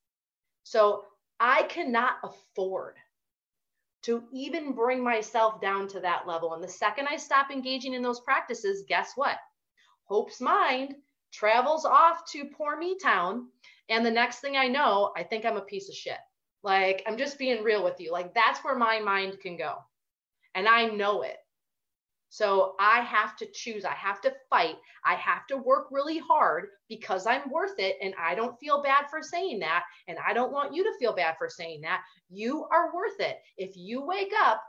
[0.64, 1.06] So
[1.40, 2.96] I cannot afford
[4.04, 6.54] to even bring myself down to that level.
[6.54, 9.38] And the second I stop engaging in those practices, guess what?
[10.06, 10.96] Hope's mind
[11.32, 13.48] travels off to poor me town.
[13.90, 16.18] And the next thing I know, I think I'm a piece of shit.
[16.64, 18.12] Like, I'm just being real with you.
[18.12, 19.76] Like, that's where my mind can go.
[20.56, 21.38] And I know it.
[22.30, 23.86] So I have to choose.
[23.86, 24.76] I have to fight.
[25.04, 27.98] I have to work really hard because I'm worth it.
[28.02, 29.84] And I don't feel bad for saying that.
[30.08, 32.02] And I don't want you to feel bad for saying that.
[32.30, 33.40] You are worth it.
[33.58, 34.62] If you wake up,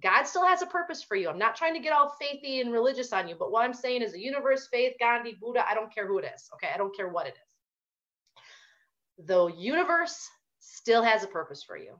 [0.00, 1.28] God still has a purpose for you.
[1.28, 4.02] I'm not trying to get all faithy and religious on you, but what I'm saying
[4.02, 6.48] is the universe, faith, Gandhi, Buddha, I don't care who it is.
[6.54, 6.70] Okay.
[6.72, 9.26] I don't care what it is.
[9.26, 10.28] The universe
[10.60, 11.98] still has a purpose for you.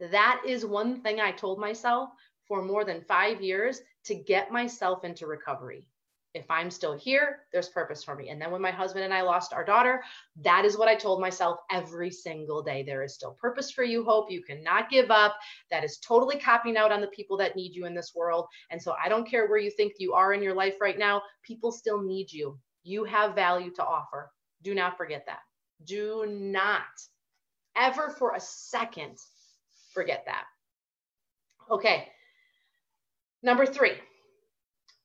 [0.00, 2.10] That is one thing I told myself
[2.46, 5.86] for more than five years to get myself into recovery.
[6.34, 8.28] If I'm still here, there's purpose for me.
[8.28, 10.02] And then when my husband and I lost our daughter,
[10.42, 12.82] that is what I told myself every single day.
[12.82, 14.30] There is still purpose for you, Hope.
[14.30, 15.36] You cannot give up.
[15.70, 18.46] That is totally copping out on the people that need you in this world.
[18.70, 21.22] And so I don't care where you think you are in your life right now,
[21.42, 22.58] people still need you.
[22.82, 24.30] You have value to offer.
[24.62, 25.40] Do not forget that.
[25.84, 26.82] Do not
[27.76, 29.18] ever for a second
[29.92, 30.44] forget that.
[31.70, 32.08] Okay,
[33.42, 33.94] Number three,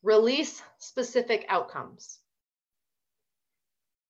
[0.01, 2.19] release specific outcomes.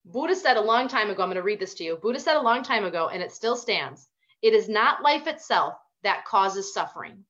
[0.06, 1.96] Buddha said a long time ago, I'm going to read this to you.
[1.96, 4.08] Buddha said a long time ago, and it still stands
[4.42, 7.24] it is not life itself that causes suffering,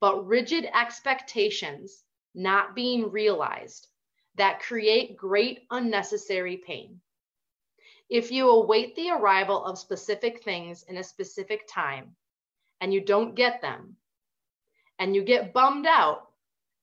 [0.00, 2.04] but rigid expectations
[2.34, 3.88] not being realized
[4.34, 7.00] that create great unnecessary pain.
[8.10, 12.16] If you await the arrival of specific things in a specific time
[12.82, 13.96] and you don't get them,
[15.02, 16.28] and you get bummed out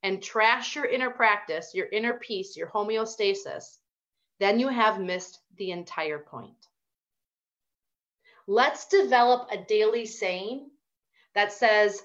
[0.03, 3.77] and trash your inner practice, your inner peace, your homeostasis,
[4.41, 6.67] then you have missed the entire point.
[8.45, 10.69] Let's develop a daily saying
[11.33, 12.03] that says,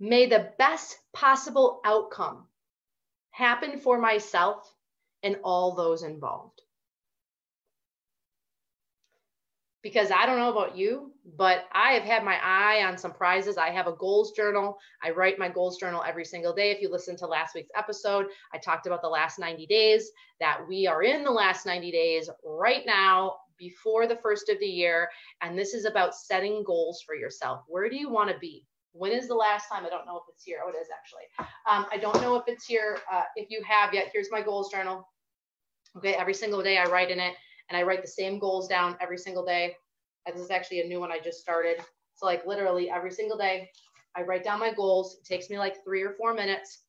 [0.00, 2.48] May the best possible outcome
[3.30, 4.68] happen for myself
[5.22, 6.60] and all those involved.
[9.86, 13.56] Because I don't know about you, but I have had my eye on some prizes.
[13.56, 14.76] I have a goals journal.
[15.00, 16.72] I write my goals journal every single day.
[16.72, 20.10] If you listen to last week's episode, I talked about the last 90 days,
[20.40, 24.66] that we are in the last 90 days right now before the first of the
[24.66, 25.08] year.
[25.40, 27.62] And this is about setting goals for yourself.
[27.68, 28.66] Where do you want to be?
[28.90, 29.86] When is the last time?
[29.86, 30.62] I don't know if it's here.
[30.66, 31.48] Oh, it is actually.
[31.70, 32.98] Um, I don't know if it's here.
[33.12, 35.06] Uh, if you have yet, here's my goals journal.
[35.96, 37.34] Okay, every single day I write in it
[37.68, 39.76] and I write the same goals down every single day.
[40.26, 41.80] This is actually a new one I just started.
[42.14, 43.70] So like literally every single day,
[44.16, 45.18] I write down my goals.
[45.20, 46.82] It takes me like three or four minutes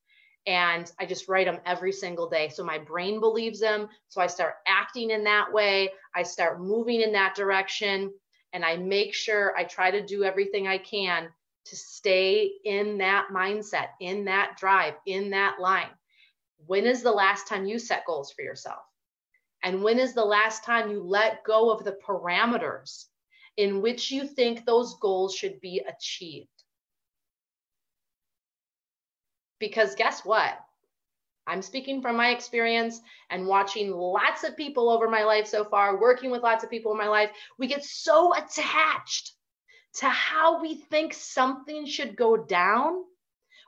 [0.47, 2.49] and I just write them every single day.
[2.49, 3.89] So my brain believes them.
[4.07, 5.89] So I start acting in that way.
[6.15, 8.13] I start moving in that direction
[8.53, 11.27] and I make sure I try to do everything I can
[11.65, 15.89] to stay in that mindset, in that drive, in that line.
[16.65, 18.79] When is the last time you set goals for yourself?
[19.67, 23.03] And when is the last time you let go of the parameters
[23.57, 26.47] in which you think those goals should be achieved?
[29.59, 30.57] Because guess what?
[31.45, 35.99] I'm speaking from my experience and watching lots of people over my life so far,
[35.99, 37.31] working with lots of people in my life.
[37.59, 39.33] We get so attached
[39.95, 43.03] to how we think something should go down.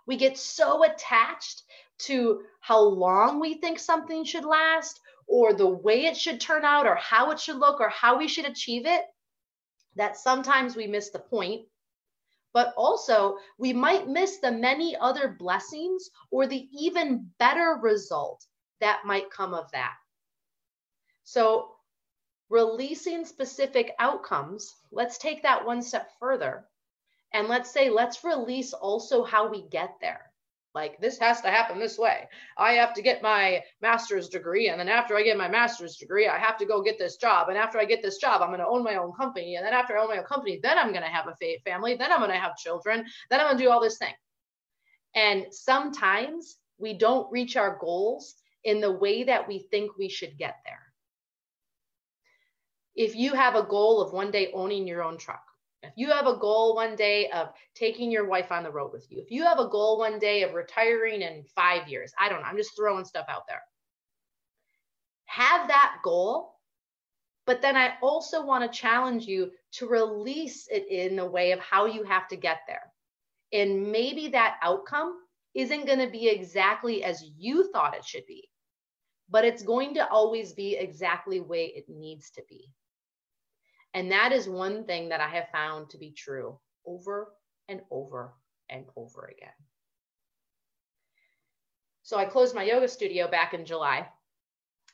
[0.08, 1.62] We get so attached
[2.04, 6.88] to how long we think something should last or the way it should turn out
[6.88, 9.03] or how it should look or how we should achieve it,
[9.95, 11.65] that sometimes we miss the point.
[12.51, 18.43] But also, we might miss the many other blessings or the even better result
[18.82, 19.93] that might come of that.
[21.25, 21.75] So,
[22.49, 26.67] releasing specific outcomes, let's take that one step further.
[27.34, 30.28] And let's say, let's release also how we get there.
[30.76, 32.28] Like, this has to happen this way.
[32.57, 34.70] I have to get my master's degree.
[34.70, 37.49] And then after I get my master's degree, I have to go get this job.
[37.49, 39.55] And after I get this job, I'm going to own my own company.
[39.55, 41.95] And then after I own my own company, then I'm going to have a family.
[41.95, 43.05] Then I'm going to have children.
[43.32, 44.13] Then I'm going to do all this thing.
[45.15, 50.38] And sometimes we don't reach our goals in the way that we think we should
[50.38, 50.84] get there.
[52.95, 55.43] If you have a goal of one day owning your own truck,
[55.84, 59.07] if you have a goal one day of taking your wife on the road with
[59.09, 62.41] you, if you have a goal one day of retiring in five years, I don't
[62.41, 63.61] know, I'm just throwing stuff out there.
[65.25, 66.55] Have that goal,
[67.45, 71.59] but then I also want to challenge you to release it in the way of
[71.59, 72.91] how you have to get there.
[73.53, 75.15] And maybe that outcome
[75.55, 78.49] isn't going to be exactly as you thought it should be,
[79.30, 82.69] but it's going to always be exactly the way it needs to be.
[83.94, 87.34] And that is one thing that I have found to be true over
[87.68, 88.34] and over
[88.70, 89.54] and over again.
[92.04, 94.08] So I closed my yoga studio back in July.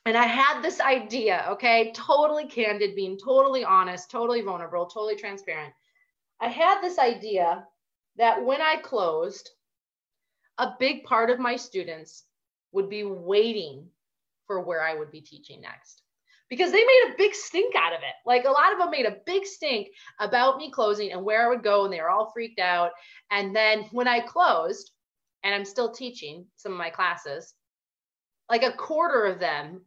[0.04, 5.74] And I had this idea, okay, totally candid, being totally honest, totally vulnerable, totally transparent.
[6.40, 7.66] I had this idea
[8.16, 9.50] that when I closed,
[10.58, 12.24] a big part of my students
[12.72, 13.88] would be waiting
[14.46, 16.02] for where I would be teaching next
[16.48, 18.14] because they made a big stink out of it.
[18.24, 19.88] Like a lot of them made a big stink
[20.20, 22.90] about me closing and where I would go, and they were all freaked out.
[23.30, 24.90] And then when I closed,
[25.44, 27.54] and I'm still teaching some of my classes,
[28.50, 29.82] like a quarter of them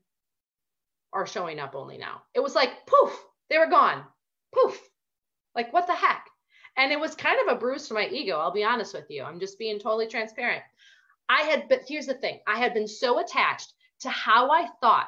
[1.12, 2.22] are showing up only now.
[2.34, 3.18] It was like poof,
[3.50, 4.04] they were gone.
[4.54, 4.80] Poof.
[5.56, 6.26] Like what the heck?
[6.78, 9.24] And it was kind of a bruise to my ego, I'll be honest with you.
[9.24, 10.64] I'm just being totally transparent.
[11.28, 15.08] I had, but here's the thing I had been so attached to how I thought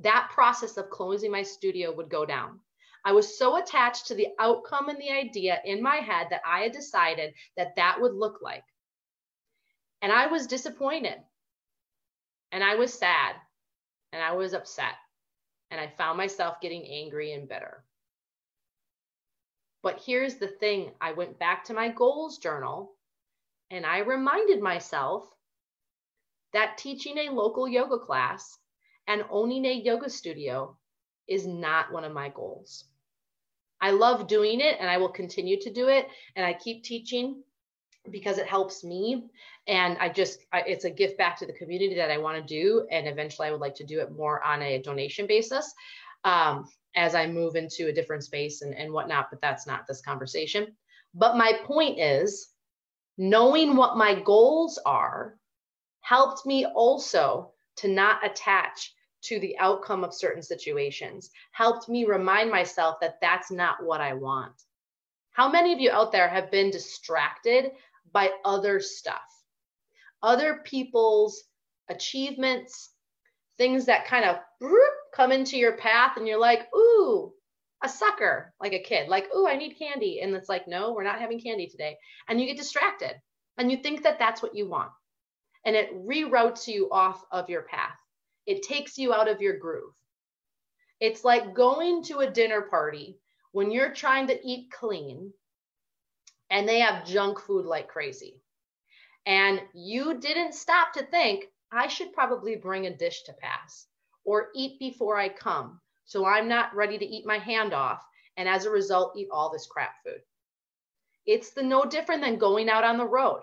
[0.00, 2.60] that process of closing my studio would go down.
[3.04, 6.60] I was so attached to the outcome and the idea in my head that I
[6.60, 8.64] had decided that that would look like.
[10.00, 11.16] And I was disappointed.
[12.50, 13.34] And I was sad.
[14.12, 14.94] And I was upset.
[15.70, 17.84] And I found myself getting angry and bitter.
[19.82, 22.94] But here's the thing I went back to my goals journal
[23.70, 25.28] and I reminded myself
[26.52, 28.58] that teaching a local yoga class
[29.06, 30.76] and owning a yoga studio
[31.28, 32.84] is not one of my goals.
[33.80, 36.08] I love doing it and I will continue to do it.
[36.36, 37.42] And I keep teaching
[38.10, 39.26] because it helps me.
[39.66, 42.54] And I just, I, it's a gift back to the community that I want to
[42.54, 42.86] do.
[42.90, 45.72] And eventually I would like to do it more on a donation basis
[46.24, 49.28] um, as I move into a different space and, and whatnot.
[49.30, 50.74] But that's not this conversation.
[51.14, 52.50] But my point is
[53.16, 55.36] knowing what my goals are
[56.00, 62.50] helped me also to not attach to the outcome of certain situations, helped me remind
[62.50, 64.52] myself that that's not what I want.
[65.32, 67.72] How many of you out there have been distracted
[68.12, 69.22] by other stuff,
[70.22, 71.42] other people's
[71.88, 72.90] achievements,
[73.58, 74.36] things that kind of
[75.14, 77.32] come into your path, and you're like, ooh,
[77.82, 80.20] a sucker, like a kid, like, ooh, I need candy.
[80.20, 81.96] And it's like, no, we're not having candy today.
[82.28, 83.12] And you get distracted
[83.58, 84.90] and you think that that's what you want
[85.64, 87.98] and it reroutes you off of your path.
[88.46, 89.94] It takes you out of your groove.
[91.00, 93.18] It's like going to a dinner party
[93.52, 95.32] when you're trying to eat clean
[96.50, 98.40] and they have junk food like crazy.
[99.26, 103.86] And you didn't stop to think, I should probably bring a dish to pass
[104.24, 105.80] or eat before I come.
[106.04, 108.04] So I'm not ready to eat my hand off.
[108.36, 110.20] And as a result, eat all this crap food.
[111.26, 113.40] It's the no different than going out on the road.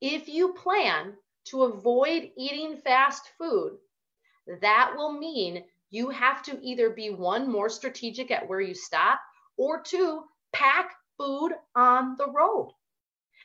[0.00, 1.14] If you plan
[1.46, 3.78] to avoid eating fast food,
[4.60, 9.20] that will mean you have to either be one, more strategic at where you stop,
[9.56, 12.72] or two, pack food on the road.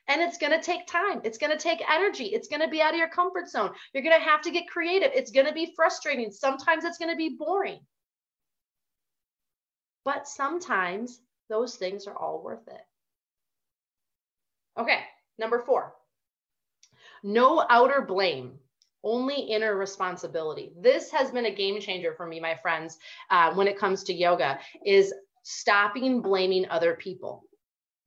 [0.08, 1.22] And it's going to take time.
[1.24, 2.26] It's going to take energy.
[2.26, 3.72] It's going to be out of your comfort zone.
[3.94, 5.12] You're going to have to get creative.
[5.14, 6.32] It's going to be frustrating.
[6.32, 7.80] Sometimes it's going to be boring.
[10.04, 12.82] But sometimes those things are all worth it.
[14.80, 15.00] Okay,
[15.38, 15.94] number four,
[17.24, 18.60] no outer blame,
[19.04, 20.72] only inner responsibility.
[20.80, 22.98] This has been a game changer for me, my friends,
[23.30, 25.14] uh, when it comes to yoga, is
[25.44, 27.44] stopping blaming other people.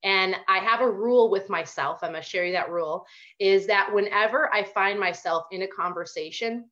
[0.03, 1.99] And I have a rule with myself.
[2.01, 3.05] I'm going to share you that rule
[3.39, 6.69] is that whenever I find myself in a conversation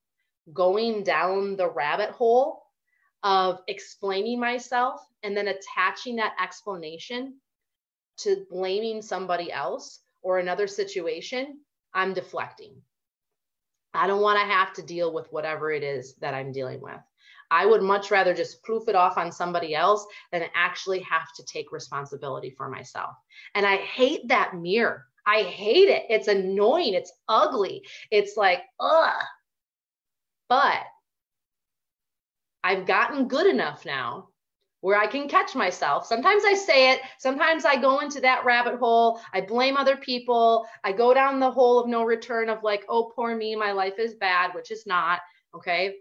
[0.53, 2.63] going down the rabbit hole
[3.23, 7.35] of explaining myself and then attaching that explanation
[8.17, 11.59] to blaming somebody else or another situation,
[11.93, 12.81] I'm deflecting.
[13.93, 16.99] I don't want to have to deal with whatever it is that I'm dealing with.
[17.51, 21.43] I would much rather just proof it off on somebody else than actually have to
[21.43, 23.11] take responsibility for myself.
[23.55, 25.05] And I hate that mirror.
[25.27, 26.05] I hate it.
[26.09, 26.93] It's annoying.
[26.93, 27.85] It's ugly.
[28.09, 29.23] It's like, ugh.
[30.47, 30.83] But
[32.63, 34.29] I've gotten good enough now
[34.81, 36.05] where I can catch myself.
[36.05, 39.21] Sometimes I say it, sometimes I go into that rabbit hole.
[39.31, 40.67] I blame other people.
[40.83, 43.99] I go down the hole of no return of like, oh, poor me, my life
[43.99, 45.19] is bad, which is not.
[45.55, 45.95] Okay.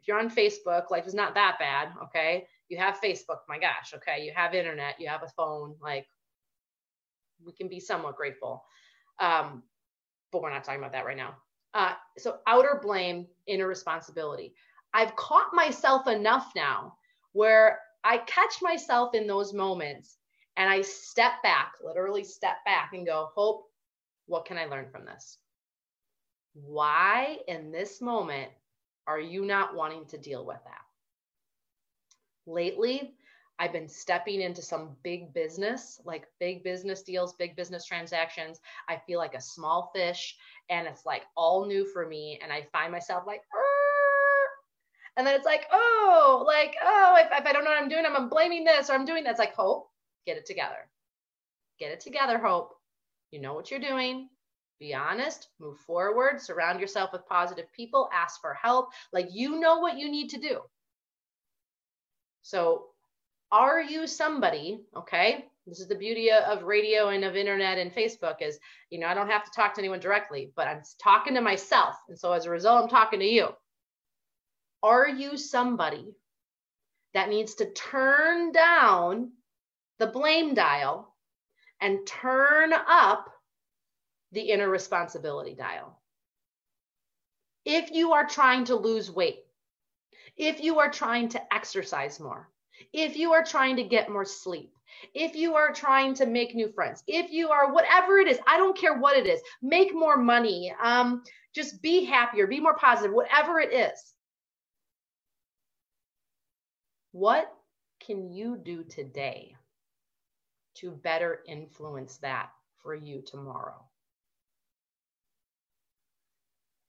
[0.00, 1.90] If you're on Facebook, life is not that bad.
[2.04, 2.46] Okay.
[2.68, 3.94] You have Facebook, my gosh.
[3.94, 4.24] Okay.
[4.24, 5.76] You have internet, you have a phone.
[5.80, 6.06] Like,
[7.44, 8.64] we can be somewhat grateful.
[9.20, 9.62] Um,
[10.32, 11.36] but we're not talking about that right now.
[11.72, 14.54] Uh, so, outer blame, inner responsibility.
[14.92, 16.94] I've caught myself enough now
[17.32, 20.18] where I catch myself in those moments
[20.56, 23.70] and I step back, literally step back and go, Hope,
[24.26, 25.38] what can I learn from this?
[26.54, 28.50] Why in this moment
[29.06, 30.82] are you not wanting to deal with that?
[32.46, 33.14] Lately,
[33.58, 38.60] I've been stepping into some big business, like big business deals, big business transactions.
[38.88, 40.36] I feel like a small fish
[40.70, 42.38] and it's like all new for me.
[42.42, 43.42] And I find myself like,
[45.18, 48.04] and then it's like, oh, like, oh, if, if I don't know what I'm doing,
[48.06, 49.30] I'm blaming this or I'm doing that.
[49.30, 49.90] It's like, hope,
[50.24, 50.88] get it together.
[51.80, 52.70] Get it together, hope.
[53.32, 54.28] You know what you're doing.
[54.78, 58.90] Be honest, move forward, surround yourself with positive people, ask for help.
[59.12, 60.60] Like, you know what you need to do.
[62.42, 62.86] So,
[63.50, 65.46] are you somebody, okay?
[65.66, 68.60] This is the beauty of radio and of internet and Facebook is,
[68.90, 71.96] you know, I don't have to talk to anyone directly, but I'm talking to myself.
[72.08, 73.48] And so as a result, I'm talking to you.
[74.82, 76.14] Are you somebody
[77.14, 79.32] that needs to turn down
[79.98, 81.14] the blame dial
[81.80, 83.32] and turn up
[84.32, 86.00] the inner responsibility dial?
[87.64, 89.44] If you are trying to lose weight,
[90.36, 92.48] if you are trying to exercise more,
[92.92, 94.72] if you are trying to get more sleep,
[95.14, 98.56] if you are trying to make new friends, if you are whatever it is, I
[98.56, 101.24] don't care what it is, make more money, um,
[101.54, 104.14] just be happier, be more positive, whatever it is.
[107.18, 107.52] What
[107.98, 109.56] can you do today
[110.76, 113.84] to better influence that for you tomorrow?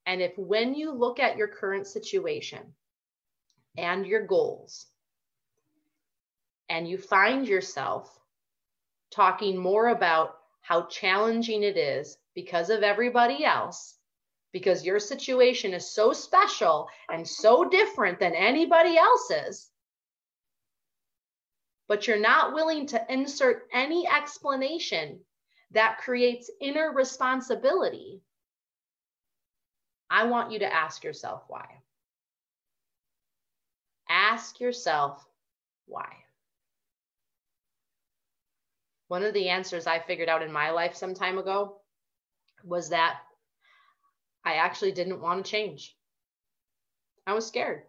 [0.05, 2.59] And if when you look at your current situation
[3.75, 4.85] and your goals,
[6.69, 8.15] and you find yourself
[9.09, 13.95] talking more about how challenging it is because of everybody else,
[14.53, 19.71] because your situation is so special and so different than anybody else's,
[21.89, 25.19] but you're not willing to insert any explanation
[25.71, 28.21] that creates inner responsibility,
[30.07, 31.65] I want you to ask yourself why.
[34.07, 35.27] Ask yourself
[35.87, 36.09] why.
[39.07, 41.77] One of the answers I figured out in my life some time ago
[42.63, 43.19] was that
[44.45, 45.95] I actually didn't want to change.
[47.25, 47.81] I was scared.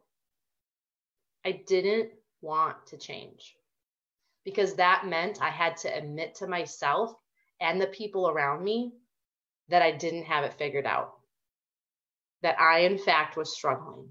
[1.44, 3.56] I didn't want to change
[4.44, 7.12] because that meant I had to admit to myself
[7.60, 8.92] and the people around me
[9.68, 11.12] that I didn't have it figured out.
[12.42, 14.08] That I, in fact, was struggling.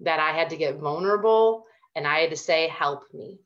[0.00, 3.40] That I had to get vulnerable and I had to say, Help me.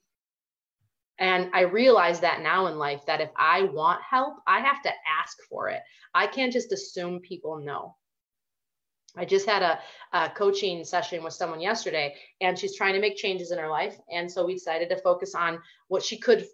[1.19, 4.91] And I realize that now in life that if I want help, I have to
[5.21, 5.81] ask for it.
[6.15, 7.97] I can't just assume people know.
[9.17, 9.79] I just had a,
[10.13, 13.97] a, coaching session with someone yesterday, and she's trying to make changes in her life.
[14.11, 16.47] And so we decided to focus on what she could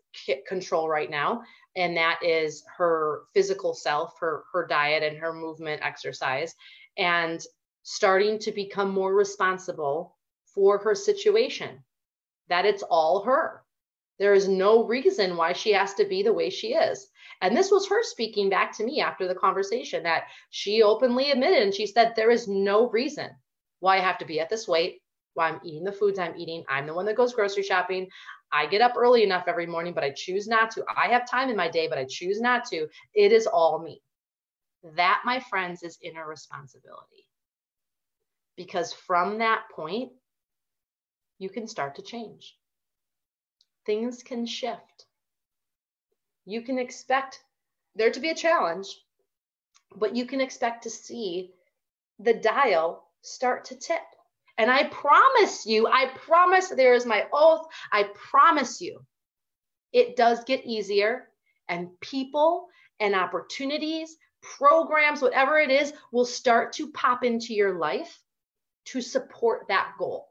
[0.46, 1.42] control right now,
[1.76, 6.54] and that is her physical self, her her diet, and her movement, exercise,
[6.96, 7.40] and
[7.84, 10.16] starting to become more responsible
[10.54, 11.84] for her situation.
[12.48, 13.62] That it's all her.
[14.18, 17.08] There is no reason why she has to be the way she is.
[17.40, 21.62] And this was her speaking back to me after the conversation that she openly admitted
[21.62, 23.30] and she said, There is no reason
[23.80, 25.00] why I have to be at this weight,
[25.34, 26.64] why I'm eating the foods I'm eating.
[26.68, 28.08] I'm the one that goes grocery shopping.
[28.50, 30.84] I get up early enough every morning, but I choose not to.
[30.96, 32.88] I have time in my day, but I choose not to.
[33.14, 34.02] It is all me.
[34.96, 37.26] That, my friends, is inner responsibility.
[38.56, 40.12] Because from that point,
[41.38, 42.56] you can start to change.
[43.86, 45.06] Things can shift
[46.48, 47.42] you can expect
[47.94, 48.88] there to be a challenge,
[49.96, 51.50] but you can expect to see
[52.18, 54.00] the dial start to tip.
[54.56, 59.04] And I promise you, I promise there is my oath, I promise you,
[59.92, 61.28] it does get easier
[61.68, 62.68] and people
[62.98, 68.18] and opportunities, programs, whatever it is, will start to pop into your life
[68.86, 70.28] to support that goal,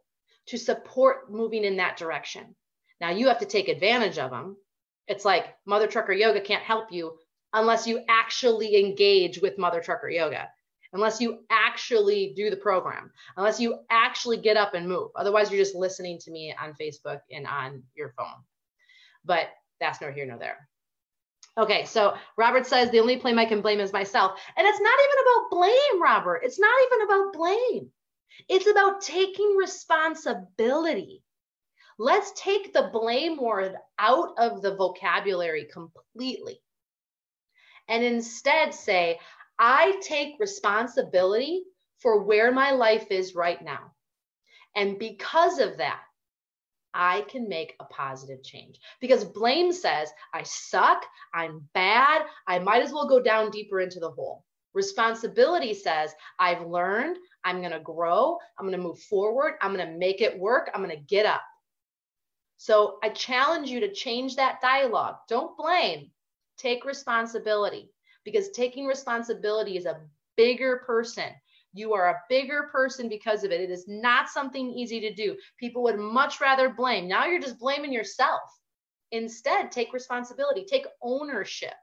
[0.47, 2.55] to support moving in that direction.
[2.99, 4.57] Now you have to take advantage of them.
[5.07, 7.17] It's like Mother Trucker Yoga can't help you
[7.53, 10.49] unless you actually engage with Mother Trucker Yoga,
[10.93, 15.11] unless you actually do the program, unless you actually get up and move.
[15.15, 18.43] Otherwise, you're just listening to me on Facebook and on your phone.
[19.23, 19.47] But
[19.79, 20.67] that's nor here nor there.
[21.57, 24.39] Okay, so Robert says the only blame I can blame is myself.
[24.55, 26.41] And it's not even about blame, Robert.
[26.43, 27.89] It's not even about blame.
[28.47, 31.23] It's about taking responsibility.
[31.97, 36.59] Let's take the blame word out of the vocabulary completely
[37.87, 39.19] and instead say,
[39.59, 41.63] I take responsibility
[41.99, 43.93] for where my life is right now.
[44.75, 46.01] And because of that,
[46.93, 48.79] I can make a positive change.
[49.01, 53.99] Because blame says, I suck, I'm bad, I might as well go down deeper into
[53.99, 54.43] the hole.
[54.73, 60.37] Responsibility says, I've learned, I'm gonna grow, I'm gonna move forward, I'm gonna make it
[60.37, 61.41] work, I'm gonna get up.
[62.57, 65.17] So I challenge you to change that dialogue.
[65.29, 66.11] Don't blame,
[66.57, 67.91] take responsibility
[68.25, 70.01] because taking responsibility is a
[70.35, 71.29] bigger person.
[71.73, 73.61] You are a bigger person because of it.
[73.61, 75.37] It is not something easy to do.
[75.59, 77.07] People would much rather blame.
[77.07, 78.41] Now you're just blaming yourself.
[79.11, 81.73] Instead, take responsibility, take ownership.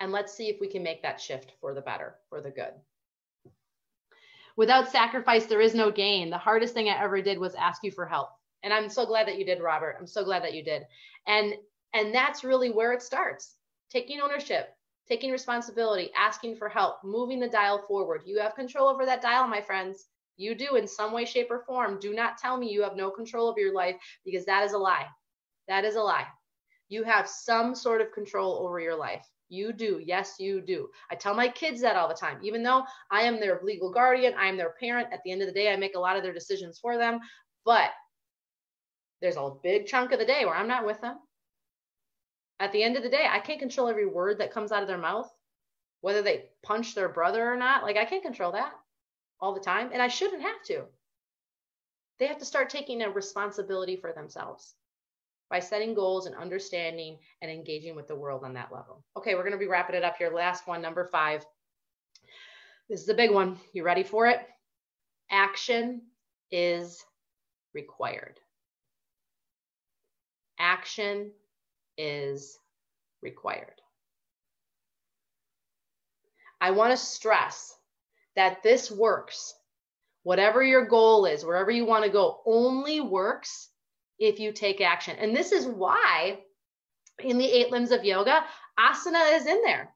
[0.00, 2.72] And let's see if we can make that shift for the better, for the good.
[4.56, 6.30] Without sacrifice, there is no gain.
[6.30, 8.30] The hardest thing I ever did was ask you for help.
[8.62, 9.96] And I'm so glad that you did, Robert.
[9.98, 10.82] I'm so glad that you did.
[11.26, 11.54] And
[11.94, 13.56] and that's really where it starts
[13.90, 14.68] taking ownership,
[15.08, 18.22] taking responsibility, asking for help, moving the dial forward.
[18.24, 20.06] You have control over that dial, my friends.
[20.36, 21.98] You do in some way, shape, or form.
[22.00, 24.78] Do not tell me you have no control over your life because that is a
[24.78, 25.06] lie.
[25.68, 26.26] That is a lie.
[26.88, 29.26] You have some sort of control over your life.
[29.48, 30.00] You do.
[30.02, 30.88] Yes, you do.
[31.10, 32.38] I tell my kids that all the time.
[32.42, 35.08] Even though I am their legal guardian, I am their parent.
[35.12, 37.18] At the end of the day, I make a lot of their decisions for them.
[37.64, 37.90] But
[39.20, 41.18] there's a big chunk of the day where I'm not with them
[42.60, 44.88] at the end of the day, I can't control every word that comes out of
[44.88, 45.32] their mouth,
[46.02, 47.82] whether they punch their brother or not.
[47.82, 48.72] Like, I can't control that
[49.40, 50.84] all the time, and I shouldn't have to.
[52.18, 54.74] They have to start taking a responsibility for themselves
[55.48, 59.02] by setting goals and understanding and engaging with the world on that level.
[59.16, 60.30] Okay, we're going to be wrapping it up here.
[60.30, 61.44] Last one, number five.
[62.90, 63.58] This is a big one.
[63.72, 64.40] You ready for it?
[65.30, 66.02] Action
[66.50, 67.02] is
[67.72, 68.38] required.
[70.60, 71.32] Action
[71.96, 72.58] is
[73.22, 73.80] required.
[76.60, 77.74] I want to stress
[78.36, 79.54] that this works.
[80.22, 83.70] Whatever your goal is, wherever you want to go, only works
[84.18, 85.16] if you take action.
[85.18, 86.40] And this is why
[87.18, 88.44] in the eight limbs of yoga,
[88.78, 89.94] asana is in there.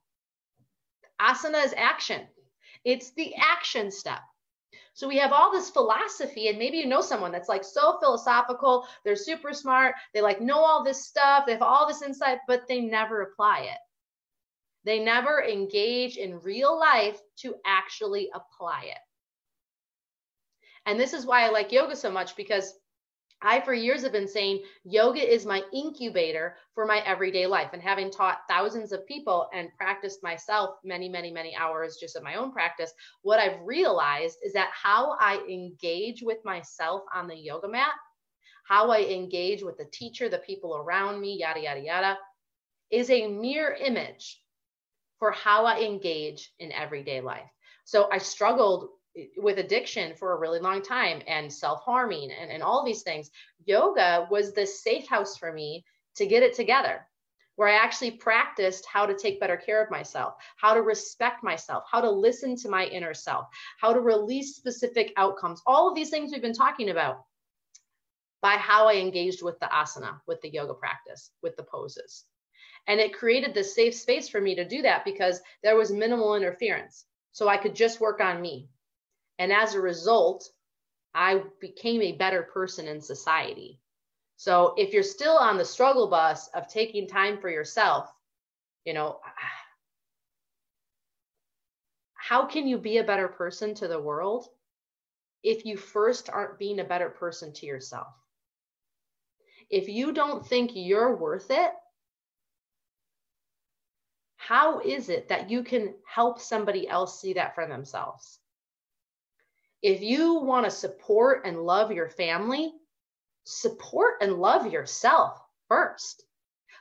[1.21, 2.23] Asana is action,
[2.85, 4.21] it's the action step.
[4.95, 8.87] So we have all this philosophy, and maybe you know someone that's like so philosophical,
[9.05, 12.69] they're super smart, they like know all this stuff, they have all this insight, but
[12.69, 13.79] they never apply it.
[14.85, 18.99] They never engage in real life to actually apply it.
[20.87, 22.73] And this is why I like yoga so much because
[23.45, 27.71] I, for years, have been saying yoga is my incubator for my everyday life.
[27.75, 32.23] And having taught thousands of people and practiced myself many, many, many hours just of
[32.23, 32.93] my own practice,
[33.23, 37.93] what I've realized is that how I engage with myself on the yoga mat,
[38.67, 42.19] how I engage with the teacher, the people around me, yada, yada, yada,
[42.91, 44.41] is a mirror image
[45.19, 47.49] for how I engage in everyday life.
[47.85, 48.89] So I struggled
[49.37, 53.31] with addiction for a really long time and self-harming and, and all these things
[53.65, 55.85] yoga was the safe house for me
[56.17, 57.07] to get it together
[57.57, 61.85] where i actually practiced how to take better care of myself how to respect myself
[61.91, 63.47] how to listen to my inner self
[63.81, 67.25] how to release specific outcomes all of these things we've been talking about
[68.45, 72.25] by how i engaged with the asana with the yoga practice with the poses.
[72.87, 76.35] And it created this safe space for me to do that because there was minimal
[76.37, 77.07] interference.
[77.33, 78.69] So i could just work on me
[79.39, 80.49] and as a result,
[81.15, 83.81] I became a better person in society.
[84.37, 88.13] So if you're still on the struggle bus of taking time for yourself,
[88.85, 89.21] you know,
[92.15, 94.49] how can you be a better person to the world
[95.43, 98.09] if you first aren't being a better person to yourself?
[99.71, 101.73] If you don't think you're worth it,
[104.37, 108.41] how is it that you can help somebody else see that for themselves?
[109.85, 112.73] If you want to support and love your family,
[113.45, 116.25] support and love yourself first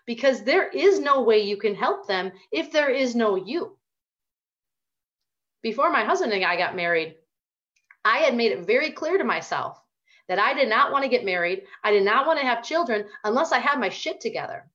[0.06, 3.78] because there is no way you can help them if there is no you.
[5.62, 7.16] Before my husband and I got married,
[8.06, 9.78] I had made it very clear to myself
[10.30, 11.64] that I did not want to get married.
[11.84, 14.66] I did not want to have children unless I had my shit together.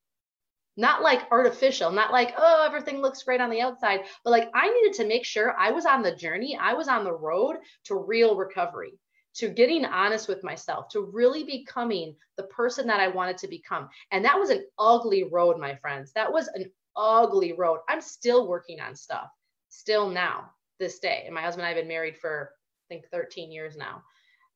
[0.78, 4.70] Not like artificial, not like, oh, everything looks great on the outside, but like I
[4.70, 7.56] needed to make sure I was on the journey, I was on the road
[7.86, 8.92] to real recovery,
[9.34, 13.88] to getting honest with myself, to really becoming the person that I wanted to become.
[14.12, 16.12] And that was an ugly road, my friends.
[16.12, 17.80] That was an ugly road.
[17.88, 19.30] I'm still working on stuff,
[19.70, 20.48] still now,
[20.78, 21.24] this day.
[21.26, 22.52] And my husband and I have been married for,
[22.88, 24.04] I think, 13 years now.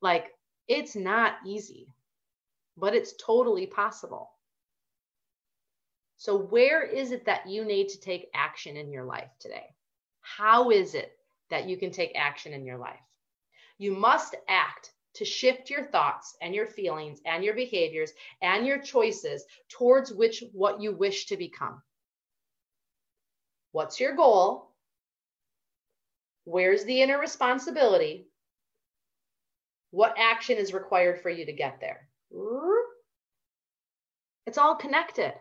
[0.00, 0.26] Like,
[0.68, 1.88] it's not easy,
[2.76, 4.31] but it's totally possible.
[6.22, 9.74] So, where is it that you need to take action in your life today?
[10.20, 11.18] How is it
[11.50, 13.00] that you can take action in your life?
[13.76, 18.78] You must act to shift your thoughts and your feelings and your behaviors and your
[18.78, 21.82] choices towards which what you wish to become.
[23.72, 24.70] What's your goal?
[26.44, 28.28] Where's the inner responsibility?
[29.90, 32.06] What action is required for you to get there?
[34.46, 35.34] It's all connected.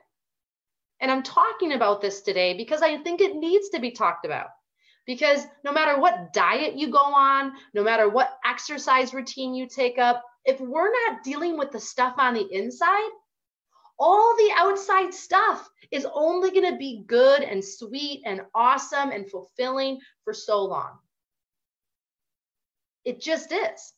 [1.02, 4.47] And I'm talking about this today because I think it needs to be talked about.
[5.08, 9.97] Because no matter what diet you go on, no matter what exercise routine you take
[9.97, 13.10] up, if we're not dealing with the stuff on the inside,
[13.97, 19.30] all the outside stuff is only going to be good and sweet and awesome and
[19.30, 20.99] fulfilling for so long.
[23.06, 23.93] It just is.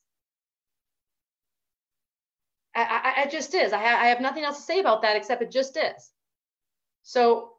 [2.76, 3.72] I, I, just is.
[3.72, 6.13] I, ha- I have nothing else to say about that except it just is.
[7.04, 7.52] So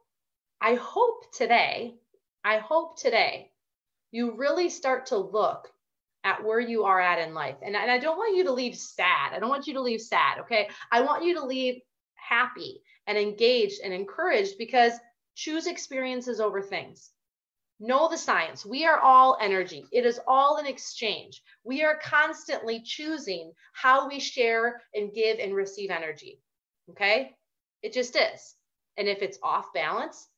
[0.61, 1.95] I hope today,
[2.43, 3.51] I hope today
[4.11, 5.71] you really start to look
[6.25, 7.57] at where you are at in life.
[7.63, 9.33] And, and I don't want you to leave sad.
[9.35, 10.39] I don't want you to leave sad.
[10.41, 10.71] Okay.
[10.91, 11.83] I want you to leave
[12.15, 14.95] happy and engaged and encouraged because
[15.35, 17.11] choose experiences over things.
[17.81, 18.65] Know the science.
[18.65, 19.85] We are all energy.
[19.93, 21.43] It is all an exchange.
[21.65, 26.41] We are constantly choosing how we share and give and receive energy.
[26.91, 27.37] Okay?
[27.83, 28.55] It just is.
[28.97, 30.29] And if it's off balance,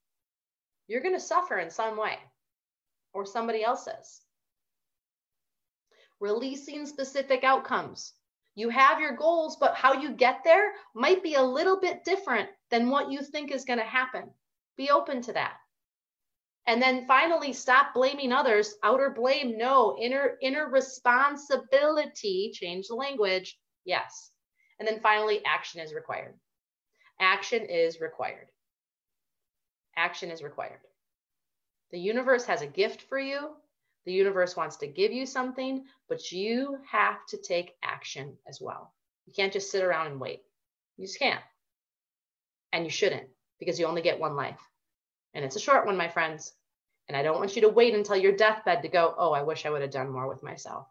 [0.86, 2.18] you're going to suffer in some way
[3.12, 4.20] or somebody else is.
[6.20, 8.12] Releasing specific outcomes.
[8.54, 12.48] You have your goals, but how you get there might be a little bit different
[12.70, 14.30] than what you think is going to happen.
[14.76, 15.56] Be open to that.
[16.66, 18.74] And then finally, stop blaming others.
[18.82, 19.96] Outer blame, no.
[20.00, 24.32] Inner inner responsibility, change the language, yes.
[24.78, 26.34] And then finally, action is required.
[27.20, 28.48] Action is required.
[29.96, 30.80] Action is required.
[31.90, 33.50] The universe has a gift for you.
[34.04, 38.92] The universe wants to give you something, but you have to take action as well.
[39.26, 40.42] You can't just sit around and wait.
[40.96, 41.42] You just can't.
[42.72, 44.60] And you shouldn't because you only get one life.
[45.34, 46.52] And it's a short one, my friends.
[47.08, 49.64] And I don't want you to wait until your deathbed to go, oh, I wish
[49.64, 50.86] I would have done more with myself.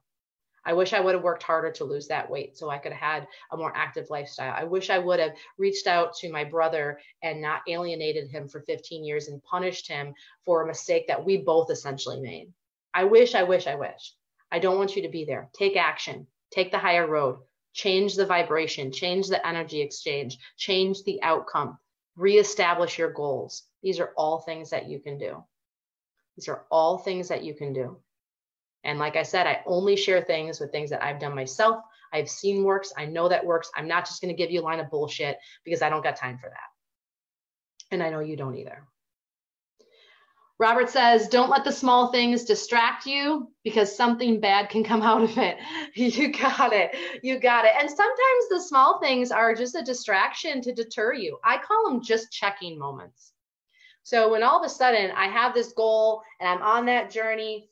[0.65, 3.19] I wish I would have worked harder to lose that weight so I could have
[3.19, 4.53] had a more active lifestyle.
[4.57, 8.61] I wish I would have reached out to my brother and not alienated him for
[8.61, 10.13] 15 years and punished him
[10.43, 12.51] for a mistake that we both essentially made.
[12.93, 14.13] I wish, I wish, I wish.
[14.51, 15.49] I don't want you to be there.
[15.53, 17.39] Take action, take the higher road,
[17.73, 21.77] change the vibration, change the energy exchange, change the outcome,
[22.15, 23.63] reestablish your goals.
[23.83, 25.43] These are all things that you can do.
[26.37, 27.97] These are all things that you can do.
[28.85, 31.83] And like I said, I only share things with things that I've done myself.
[32.13, 32.93] I've seen works.
[32.95, 33.69] I know that works.
[33.75, 36.15] I'm not just going to give you a line of bullshit because I don't got
[36.15, 37.91] time for that.
[37.91, 38.87] And I know you don't either.
[40.57, 45.23] Robert says, don't let the small things distract you because something bad can come out
[45.23, 45.57] of it.
[45.95, 46.95] You got it.
[47.23, 47.71] You got it.
[47.79, 51.37] And sometimes the small things are just a distraction to deter you.
[51.43, 53.31] I call them just checking moments.
[54.03, 57.69] So when all of a sudden I have this goal and I'm on that journey,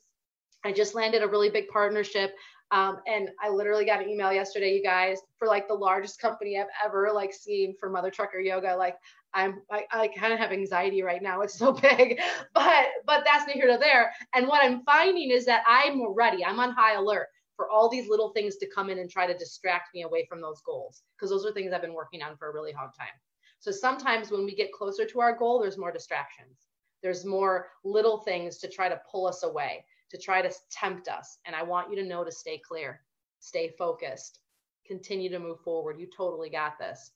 [0.64, 2.34] I just landed a really big partnership.
[2.70, 6.58] Um, and I literally got an email yesterday, you guys, for like the largest company
[6.58, 8.74] I've ever like seen for Mother Trucker Yoga.
[8.76, 8.96] Like
[9.34, 11.42] I'm, I, I kind of have anxiety right now.
[11.42, 12.18] It's so big,
[12.54, 14.12] but but that's neither here nor there.
[14.34, 16.44] And what I'm finding is that I'm ready.
[16.44, 17.26] I'm on high alert
[17.56, 20.40] for all these little things to come in and try to distract me away from
[20.40, 23.14] those goals because those are things I've been working on for a really long time.
[23.60, 26.66] So sometimes when we get closer to our goal, there's more distractions.
[27.02, 29.84] There's more little things to try to pull us away,
[30.14, 31.38] to try to tempt us.
[31.46, 33.02] And I want you to know to stay clear,
[33.40, 34.40] stay focused,
[34.86, 36.00] continue to move forward.
[36.00, 37.12] You totally got this.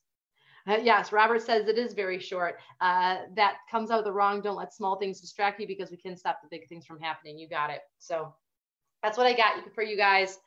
[0.69, 2.57] Uh, yes, Robert says it is very short.
[2.81, 4.43] Uh, that comes out the wrong.
[4.43, 7.39] Don't let small things distract you because we can stop the big things from happening.
[7.39, 7.81] You got it.
[7.99, 8.35] So
[9.03, 10.39] that's what I got for you guys.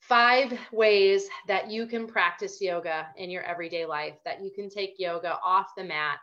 [0.00, 4.94] five ways that you can practice yoga in your everyday life, that you can take
[4.98, 6.18] yoga off the mat.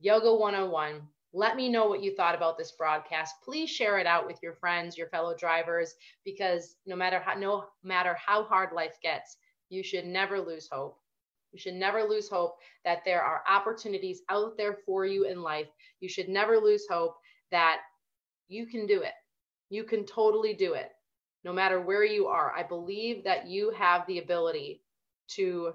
[0.00, 1.02] Yoga 101.
[1.38, 3.36] Let me know what you thought about this broadcast.
[3.44, 5.94] Please share it out with your friends, your fellow drivers,
[6.24, 9.36] because no matter how no matter how hard life gets,
[9.68, 10.98] you should never lose hope.
[11.52, 15.68] You should never lose hope that there are opportunities out there for you in life.
[16.00, 17.14] You should never lose hope
[17.52, 17.82] that
[18.48, 19.14] you can do it.
[19.70, 20.90] You can totally do it
[21.44, 22.52] no matter where you are.
[22.52, 24.82] I believe that you have the ability
[25.36, 25.74] to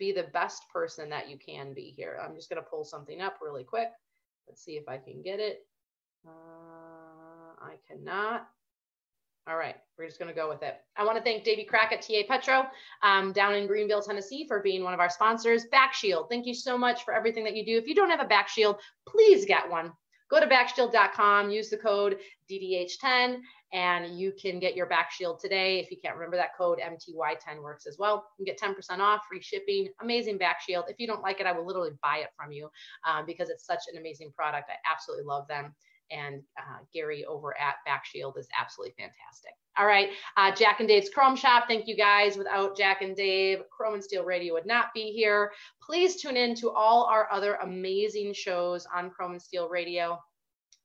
[0.00, 2.18] be the best person that you can be here.
[2.20, 3.90] I'm just going to pull something up really quick.
[4.48, 5.66] Let's see if I can get it.
[6.26, 6.30] Uh,
[7.60, 8.48] I cannot.
[9.46, 10.76] All right, we're just going to go with it.
[10.96, 12.66] I want to thank Davey Crockett, TA Petro,
[13.02, 15.66] um, down in Greenville, Tennessee, for being one of our sponsors.
[15.66, 17.76] Back Shield, thank you so much for everything that you do.
[17.76, 18.76] If you don't have a back shield,
[19.06, 19.92] please get one.
[20.30, 22.18] Go to backshield.com, use the code
[22.50, 23.40] DDH10,
[23.72, 25.80] and you can get your backshield today.
[25.80, 28.24] If you can't remember that code, MTY10 works as well.
[28.38, 30.84] You can get 10% off, free shipping, amazing backshield.
[30.88, 32.68] If you don't like it, I will literally buy it from you
[33.06, 34.70] um, because it's such an amazing product.
[34.70, 35.74] I absolutely love them.
[36.10, 39.52] And uh, Gary over at Backshield is absolutely fantastic.
[39.76, 41.64] All right, uh, Jack and Dave's Chrome Shop.
[41.66, 42.36] Thank you guys.
[42.36, 45.50] Without Jack and Dave, Chrome and Steel Radio would not be here.
[45.82, 50.18] Please tune in to all our other amazing shows on Chrome and Steel Radio.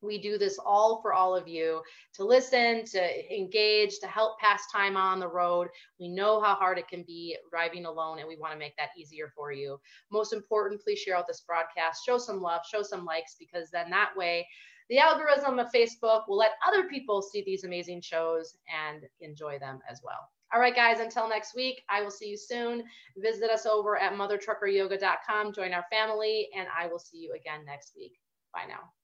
[0.01, 1.81] We do this all for all of you
[2.13, 5.67] to listen, to engage, to help pass time on the road.
[5.99, 8.91] We know how hard it can be driving alone, and we want to make that
[8.97, 9.77] easier for you.
[10.09, 13.89] Most important, please share out this broadcast, show some love, show some likes, because then
[13.89, 14.47] that way,
[14.89, 18.57] the algorithm of Facebook will let other people see these amazing shows
[18.89, 20.29] and enjoy them as well.
[20.51, 22.83] All right, guys, until next week, I will see you soon.
[23.17, 27.93] Visit us over at mothertruckeryoga.com, join our family, and I will see you again next
[27.95, 28.13] week.
[28.51, 28.98] Bye now.